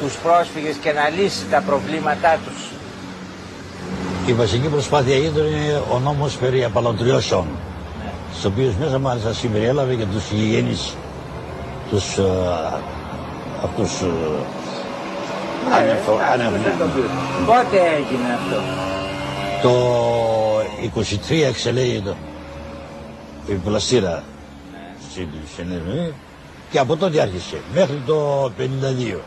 τους 0.00 0.14
πρόσφυγες 0.14 0.76
και 0.76 0.92
να 0.92 1.08
λύσει 1.08 1.46
τα 1.50 1.60
προβλήματά 1.66 2.38
τους. 2.44 2.70
Η 4.26 4.32
βασική 4.32 4.68
προσπάθεια 4.68 5.16
ήταν 5.16 5.46
ο 5.92 5.98
νόμος 5.98 6.36
περί 6.36 6.64
απαλωτριώσεων, 6.64 7.46
ναι. 8.04 8.10
στους 8.32 8.44
οποίους 8.44 8.74
μέσα 8.74 8.98
μάλιστα 8.98 9.32
συμπεριέλαβε 9.32 9.94
και 9.94 10.04
τους 10.04 10.30
γηγενείς, 10.30 10.94
τους, 11.90 12.16
uh, 12.18 12.80
αυτούς 13.64 13.90
uh, 15.68 17.46
Πότε 17.46 17.78
έγινε 17.96 18.28
αυτό; 18.34 18.60
Το 19.62 19.72
23 21.30 21.42
εξελέγεται 21.48 22.14
η 23.46 23.52
πλαστήρα 23.52 24.22
στην 25.52 25.70
Ελληνική 25.70 26.12
και 26.70 26.78
από 26.78 26.96
τότε 26.96 27.20
άρχισε 27.20 27.60
μέχρι 27.74 28.02
το 28.06 28.44
52. 28.44 29.18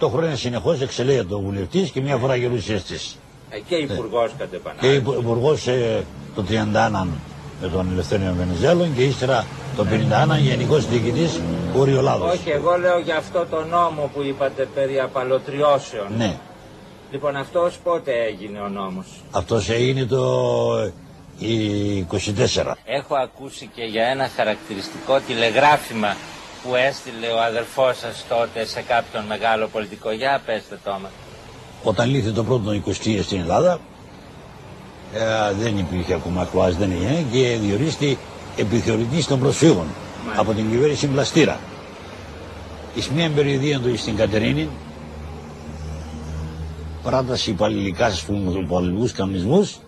28 0.00 0.08
χρόνια 0.12 0.36
συνεχώς 0.36 0.80
εξελέγεται 0.80 1.34
ο 1.34 1.40
βουλευτής 1.40 1.90
και 1.90 2.00
μια 2.00 2.16
φορά 2.16 2.36
γερουσίας 2.36 2.82
της. 2.82 3.16
Ε, 3.50 3.58
και 3.68 3.74
υπουργός 3.74 4.30
κατ' 4.38 4.54
Και 4.80 4.92
υπουργός 4.92 5.66
ε, 5.66 6.04
το 6.34 6.44
31 6.48 7.06
με 7.62 7.68
τον 7.68 7.88
Ελευθέριο 7.92 8.34
Βενιζέλο 8.38 8.88
και 8.96 9.02
ύστερα 9.02 9.44
το 9.80 9.86
51 10.36 10.38
γενικός 10.40 10.86
διοικητής 10.86 11.40
Οριολάδος. 11.76 12.32
Όχι, 12.32 12.50
εγώ 12.50 12.76
λέω 12.78 12.98
για 12.98 13.16
αυτό 13.16 13.46
το 13.50 13.64
νόμο 13.64 14.10
που 14.14 14.22
είπατε 14.22 14.68
περί 14.74 15.00
απαλωτριώσεων. 15.00 16.06
Ναι. 16.16 16.36
Λοιπόν, 17.10 17.36
αυτός 17.36 17.78
πότε 17.84 18.12
έγινε 18.12 18.60
ο 18.60 18.68
νόμος; 18.68 19.06
Αυτός 19.30 19.68
έγινε 19.68 20.04
το 20.04 20.22
24. 21.38 22.76
Έχω 22.84 23.14
ακούσει 23.14 23.70
και 23.74 23.84
για 23.84 24.04
ένα 24.06 24.30
χαρακτηριστικό 24.36 25.20
τηλεγράφημα 25.26 26.16
που 26.62 26.74
έστειλε 26.74 27.26
ο 27.26 27.42
αδερφός 27.42 27.98
σας 27.98 28.24
τότε 28.28 28.64
σε 28.64 28.82
κάποιον 28.82 29.24
μεγάλο 29.24 29.68
πολιτικό. 29.68 30.10
Για 30.10 30.42
πέστε 30.46 30.78
το 30.84 30.98
μας. 31.02 31.10
Όταν 31.82 32.10
λύθη 32.10 32.30
το 32.30 32.44
πρώτο 32.44 32.70
20 32.86 33.22
στην 33.22 33.40
Ελλάδα, 33.40 33.80
ε, 35.14 35.52
δεν 35.62 35.78
υπήρχε 35.78 36.14
ακόμα 36.14 36.48
κλουάζ, 36.50 36.74
δεν 36.74 36.90
είναι, 36.90 37.24
και 37.32 37.58
διορίστη 37.60 38.18
επιθεωρητής 38.60 39.26
των 39.26 39.40
προσφύγων 39.40 39.86
από 40.36 40.52
την 40.52 40.70
κυβέρνηση 40.70 41.06
Μπλαστήρα. 41.06 41.60
Εις 42.94 43.08
μια 43.08 43.30
περιοδία 43.30 43.80
του 43.80 43.96
στην 43.96 44.16
Κατερίνη, 44.16 44.68
πράταση 47.02 47.50
υπαλληλικά 47.50 48.10
στους 48.10 48.56
υπαλληλικούς 48.56 49.12
κανονισμούς, 49.12 49.78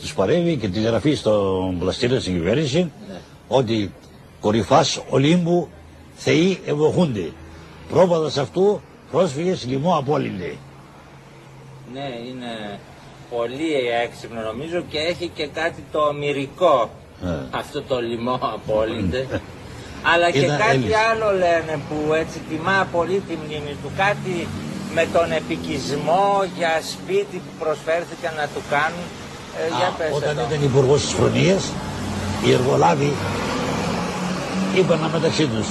τους 0.00 0.14
παρεύει 0.14 0.56
και 0.56 0.68
τη 0.68 0.80
γραφή 0.80 1.14
στον 1.14 1.74
Μπλαστήρα 1.74 2.20
στην 2.20 2.32
κυβέρνηση, 2.32 2.78
ναι. 2.78 3.20
ότι 3.48 3.92
κορυφάς 4.40 5.02
Ολύμπου 5.08 5.68
θεοί 6.14 6.60
ευοχούνται. 6.66 7.32
Πρόβαδος 7.88 8.36
αυτού 8.36 8.80
πρόσφυγες 9.10 9.66
λοιμό 9.66 9.96
απόλυνται. 9.96 10.54
Ναι, 11.92 12.08
είναι 12.28 12.78
πολύ 13.30 13.72
έξυπνο 14.04 14.40
νομίζω 14.40 14.82
και 14.88 14.98
έχει 14.98 15.30
και 15.34 15.46
κάτι 15.46 15.84
το 15.92 15.98
ομυρικό 15.98 16.90
Ε. 16.90 17.01
αυτό 17.50 17.82
το 17.82 18.00
λοιμό 18.00 18.38
απόλυνται. 18.56 19.22
Αλλά 20.12 20.30
και 20.30 20.38
Είδα, 20.38 20.56
κάτι 20.56 20.76
έλυσε. 20.76 20.96
άλλο 21.10 21.28
λένε 21.44 21.74
που 21.88 22.12
έτσι 22.22 22.38
τιμά 22.48 22.86
πολύ 22.92 23.22
τη 23.28 23.34
μνήμη 23.44 23.76
του. 23.82 23.90
Κάτι 23.96 24.48
με 24.94 25.06
τον 25.12 25.32
επικισμό 25.40 26.26
για 26.58 26.72
σπίτι 26.92 27.36
που 27.44 27.52
προσφέρθηκαν 27.64 28.32
να 28.40 28.46
του 28.54 28.62
κάνουν. 28.74 29.06
Ε, 29.60 29.66
για 29.78 29.88
πες 29.98 30.10
Όταν 30.16 30.38
εδώ. 30.38 30.46
ήταν 30.48 30.62
υπουργός 30.64 31.00
της 31.00 31.12
Φρονία, 31.12 31.56
οι 32.44 32.52
εργολάβοι 32.52 33.12
είπαν 34.76 34.98
μεταξύ 35.12 35.46
τους 35.46 35.68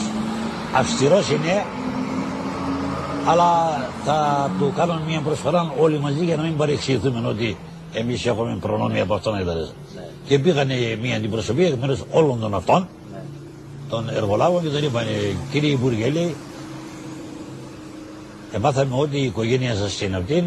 αυστηρός 0.73 1.29
είναι, 1.29 1.65
αλλά 3.25 3.49
θα 4.05 4.49
του 4.59 4.73
κάνουν 4.77 5.01
μια 5.07 5.21
προσφορά 5.21 5.73
όλοι 5.79 5.99
μαζί 5.99 6.23
για 6.23 6.35
να 6.35 6.43
μην 6.43 6.57
παρεξηγηθούμε 6.57 7.27
ότι 7.27 7.57
εμείς 7.93 8.25
έχουμε 8.25 8.57
προνόμια 8.61 9.03
από 9.03 9.13
αυτόν 9.13 9.39
ήταν. 9.39 9.69
Και 10.31 10.39
πήγανε 10.39 10.97
μια 11.01 11.15
αντιπροσωπεία 11.15 11.67
εκ 11.67 11.73
μέρους 11.73 12.03
όλων 12.11 12.39
των 12.39 12.55
αυτών, 12.55 12.87
των 13.89 14.09
εργολάβων 14.09 14.63
και 14.63 14.69
τον 14.69 14.83
είπαν, 14.83 15.05
κύριε 15.51 15.71
Υπουργέ, 15.71 16.09
λέει, 16.09 16.35
εμάθαμε 18.51 18.95
ότι 18.95 19.17
η 19.17 19.23
οικογένεια 19.23 19.75
σας 19.75 19.91
στην 19.91 20.15
αυτήν 20.15 20.45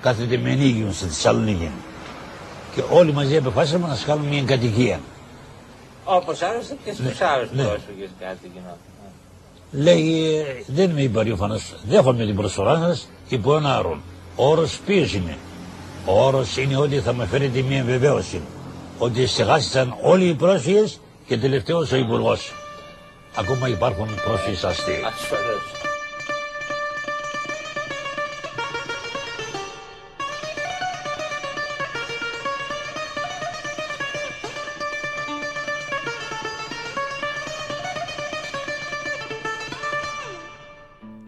κάθεται 0.00 0.36
με 0.36 0.50
ενίγιον 0.50 0.92
στη 0.92 1.04
Θεσσαλονίκη. 1.04 1.70
Και 2.74 2.82
όλοι 2.90 3.12
μαζί 3.12 3.36
αποφάσισαμε 3.36 3.86
να 3.86 3.94
σας 3.94 4.04
κάνουμε 4.04 4.28
μια 4.28 4.42
κατοικία. 4.42 5.00
Όπως 6.04 6.42
άλλωστε 6.42 6.76
και 6.84 6.92
στους 6.92 7.20
άλλους 7.20 7.48
ναι. 7.52 7.62
πρόσφυγες 7.62 8.08
κάτι 8.20 8.50
γινόταν. 8.54 8.78
Λέει, 9.70 10.34
ε, 10.34 10.44
δεν 10.66 10.90
είμαι 10.90 11.02
υπερήφανος, 11.02 11.74
δέχομαι 11.88 12.24
την 12.24 12.36
προσφορά 12.36 12.78
σας 12.78 13.08
υπό 13.28 13.56
ένα 13.56 13.76
άρον. 13.76 14.00
Ο 14.36 14.50
όρος 14.50 14.80
ποιος 14.86 15.14
είναι; 15.14 15.36
Ο 16.06 16.24
όρος 16.26 16.56
είναι 16.56 16.76
ότι 16.76 16.98
θα 16.98 17.12
με 17.14 17.26
φέρετε 17.26 17.62
μια 17.62 17.84
βεβαίωση. 17.84 18.40
Ότι 18.98 19.26
στεγάστηκαν 19.26 19.96
όλοι 20.02 20.24
οι 20.28 20.34
πρόσφυγες 20.34 21.00
και 21.26 21.36
τελευταίος 21.38 21.92
ο 21.92 21.96
υπουργός. 21.96 22.52
Ακόμα 23.36 23.68
υπάρχουν 23.68 24.08
πρόσφυγες 24.24 24.64
αστείοι. 24.64 25.02
Ασφαλώς. 25.06 25.60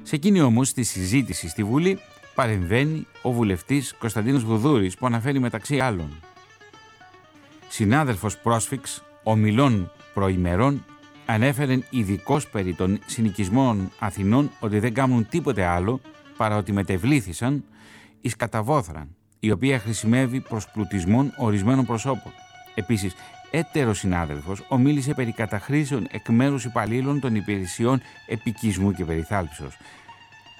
Σε 0.02 0.14
εκείνη 0.14 0.40
όμως 0.40 0.72
τη 0.72 0.82
συζήτηση 0.82 1.48
στη 1.48 1.64
Βουλή 1.64 1.98
παρεμβαίνει 2.34 3.06
ο 3.22 3.32
βουλευτής 3.32 3.94
Κωνσταντίνος 3.98 4.44
Βουδούρης 4.44 4.96
που 4.96 5.06
αναφέρει 5.06 5.38
μεταξύ 5.38 5.78
άλλων. 5.78 6.27
Συνάδελφος 7.78 8.38
πρόσφυξ 8.38 9.02
ομιλών 9.22 9.92
προημερών 10.14 10.84
ανέφερε 11.26 11.78
ειδικώς 11.90 12.48
περί 12.48 12.74
των 12.74 12.98
συνοικισμών 13.06 13.90
Αθηνών 13.98 14.50
ότι 14.60 14.78
δεν 14.78 14.94
κάνουν 14.94 15.28
τίποτε 15.28 15.64
άλλο 15.64 16.00
παρά 16.36 16.56
ότι 16.56 16.72
μετεβλήθησαν 16.72 17.64
εις 18.20 18.36
καταβόθραν, 18.36 19.08
η 19.40 19.50
οποία 19.50 19.78
χρησιμεύει 19.78 20.40
προς 20.40 20.70
πλουτισμόν 20.70 21.32
ορισμένων 21.36 21.86
προσώπων. 21.86 22.32
Επίσης, 22.74 23.14
έτερος 23.50 23.98
συνάδελφος 23.98 24.64
ομίλησε 24.68 25.14
περί 25.14 25.32
καταχρήσεων 25.32 26.06
εκ 26.10 26.28
μέρους 26.28 26.64
υπαλλήλων 26.64 27.20
των 27.20 27.34
υπηρεσιών 27.34 28.00
επικισμού 28.26 28.92
και 28.92 29.04
περιθάλψεως. 29.04 29.76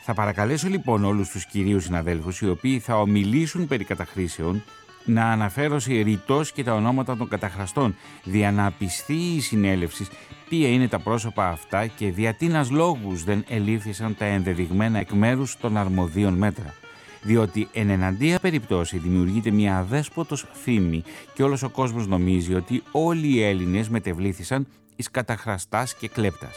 Θα 0.05 0.15
παρακαλέσω 0.15 0.69
λοιπόν 0.69 1.05
όλους 1.05 1.29
τους 1.29 1.47
κυρίους 1.47 1.85
συναδέλφους 1.85 2.41
οι 2.41 2.49
οποίοι 2.49 2.79
θα 2.79 3.01
ομιλήσουν 3.01 3.67
περί 3.67 3.85
καταχρήσεων 3.85 4.63
να 5.09 5.31
αναφέρω 5.31 5.79
σε 5.79 5.93
ρητός 5.93 6.53
και 6.53 6.65
τα 6.65 6.75
ονόματα 6.75 7.17
των 7.17 7.29
καταχραστών, 7.29 7.97
δια 8.25 8.53
να 8.53 8.67
απιστεί 8.67 9.35
η 9.37 9.41
συνέλευση 9.41 10.07
ποια 10.49 10.69
είναι 10.69 10.89
τα 10.89 10.99
πρόσωπα 10.99 11.49
αυτά 11.49 11.87
και 11.87 12.11
δια 12.11 12.35
τίνας 12.35 12.71
λόγους 12.71 13.25
δεν 13.25 13.45
ελήφθησαν 13.49 14.17
τα 14.19 14.25
ενδεδειγμένα 14.25 14.99
εκ 14.99 15.11
μέρους 15.11 15.57
των 15.57 15.77
αρμοδίων 15.77 16.35
μέτρα. 16.35 16.75
Διότι 17.23 17.69
εν 17.73 17.91
εναντία 17.91 18.39
περιπτώσει 18.39 18.99
δημιουργείται 18.99 19.51
μια 19.51 19.79
αδέσποτος 19.79 20.47
φήμη 20.53 21.03
και 21.35 21.43
όλος 21.43 21.63
ο 21.63 21.69
κόσμος 21.69 22.07
νομίζει 22.07 22.55
ότι 22.55 22.83
όλοι 22.91 23.27
οι 23.27 23.43
Έλληνες 23.43 23.89
μετεβλήθησαν 23.89 24.67
εις 24.97 25.11
καταχραστάς 25.11 25.95
και 25.95 26.09
κλέπτας. 26.09 26.57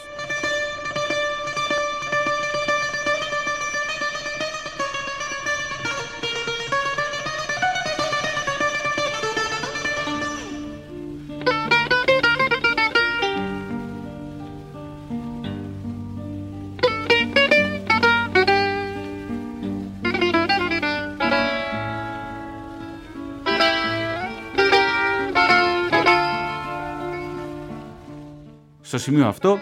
Σημείο 29.02 29.28
αυτό 29.28 29.60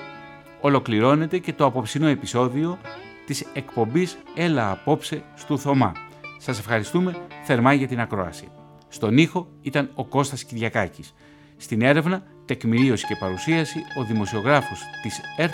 ολοκληρώνεται 0.62 1.38
και 1.38 1.54
το 1.54 1.66
απόψινό 1.66 2.08
επεισόδιο 2.08 2.78
της 3.26 3.46
εκπομπής 3.54 4.18
«Έλα 4.36 4.72
απόψε» 4.72 5.24
στου 5.36 5.60
Θωμά. 5.60 5.92
Σας 6.38 6.60
ευχαριστούμε 6.60 7.16
θερμά 7.44 7.74
για 7.74 7.88
την 7.88 8.00
ακρόαση. 8.00 8.48
Στον 8.88 9.18
ήχο 9.18 9.48
ήταν 9.62 9.92
ο 9.96 10.06
Κώστας 10.06 10.44
Κυριακάκης. 10.44 11.14
Στην 11.58 11.82
έρευνα, 11.82 12.24
τεκμηρίωση 12.46 13.06
και 13.06 13.16
παρουσίαση 13.20 13.80
ο 14.00 14.04
δημοσιογράφος 14.04 14.82
της 15.02 15.22
ΕΡΤ 15.38 15.54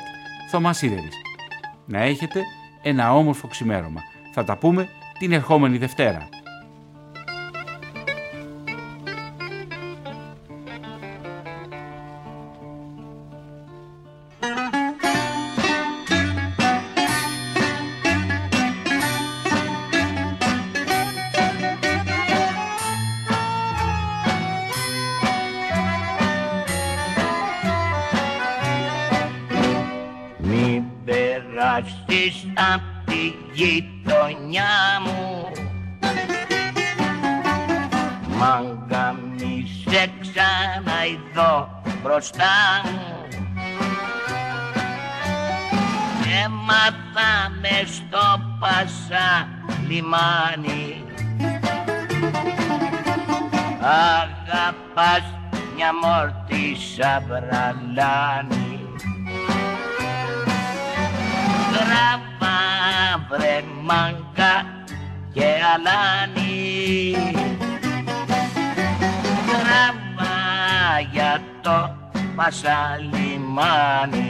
Θωμάς 0.51 0.77
Σίδερης. 0.77 1.13
Να 1.85 2.01
έχετε 2.01 2.41
ένα 2.83 3.13
όμορφο 3.13 3.47
ξημέρωμα. 3.47 4.01
Θα 4.33 4.43
τα 4.43 4.57
πούμε 4.57 4.89
την 5.19 5.31
ερχόμενη 5.31 5.77
Δευτέρα. 5.77 6.29
Μόρτη 57.27 57.47
σαν 57.49 57.49
βραλάνι 57.49 58.79
Γράφα 61.71 62.57
βρε 63.29 63.63
μάγκα 63.83 64.55
και 65.33 65.45
αλάνι 65.75 67.15
Γράφα 69.47 70.35
για 71.11 71.41
το 71.61 71.77
Πασαλιμάνι 72.35 74.24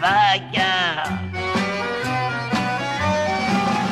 χαδάκια 0.00 0.74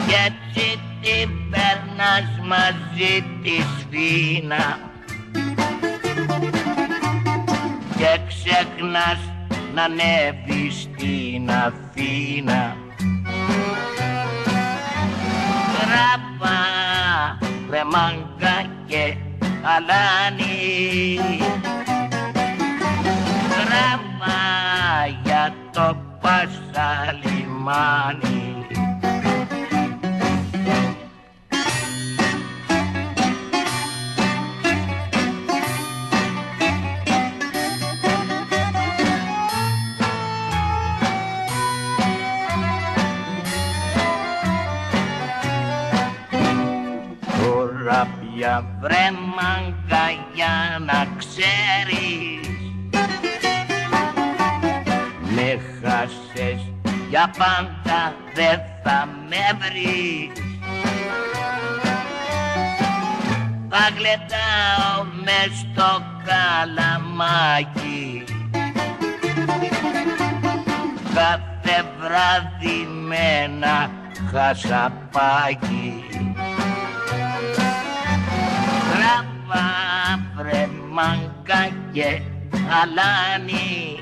Κι 0.07 0.15
έτσι 0.27 0.81
την 1.01 1.51
περνάς 1.51 2.41
μαζί 2.47 3.25
της 3.43 3.65
σφίνα 3.81 4.79
Και 7.97 8.21
ξεχνάς 8.29 9.19
να 9.75 9.83
ανέβεις 9.83 10.81
στην 10.81 11.51
Αθήνα. 11.51 12.77
Τράβα 15.73 16.59
βρε 17.69 17.85
μάγκα 17.85 18.71
και 18.87 19.17
αλάνι 19.63 21.21
Τράβα 25.73 25.93
για 25.93 25.93
το 25.93 25.97
Πασαλιμάνι. 26.21 27.57
Τώρα 47.43 48.09
πια 48.21 48.65
βρε 48.81 49.11
μάγκα 49.37 50.11
για 50.35 50.79
να 50.87 51.07
ξέρεις 51.19 52.60
Με 55.43 55.61
χάσες 55.83 56.61
για 57.09 57.31
πάντα 57.39 58.15
δεν 58.35 58.61
θα 58.83 59.09
με 59.29 59.59
βρεις. 59.59 60.33
Θα 63.69 63.89
γλεντάω 63.97 65.05
μες 65.25 65.59
στο 65.59 66.03
καλαμάκι. 66.25 68.25
Κάθε 71.15 71.85
βράδυ 71.99 72.89
με 73.07 73.43
ένα 73.45 73.91
χασαπάκι. 74.33 76.05
Τράβα 78.93 79.69
βρε 80.37 80.69
μάγκα 80.91 81.69
και 81.93 82.21
αλάνι 82.83 83.99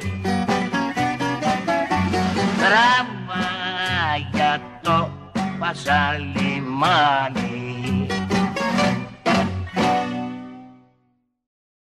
Τράβα 2.59 3.47
για 4.33 4.61
το 4.83 5.11
πασαλιμάνι 5.59 6.69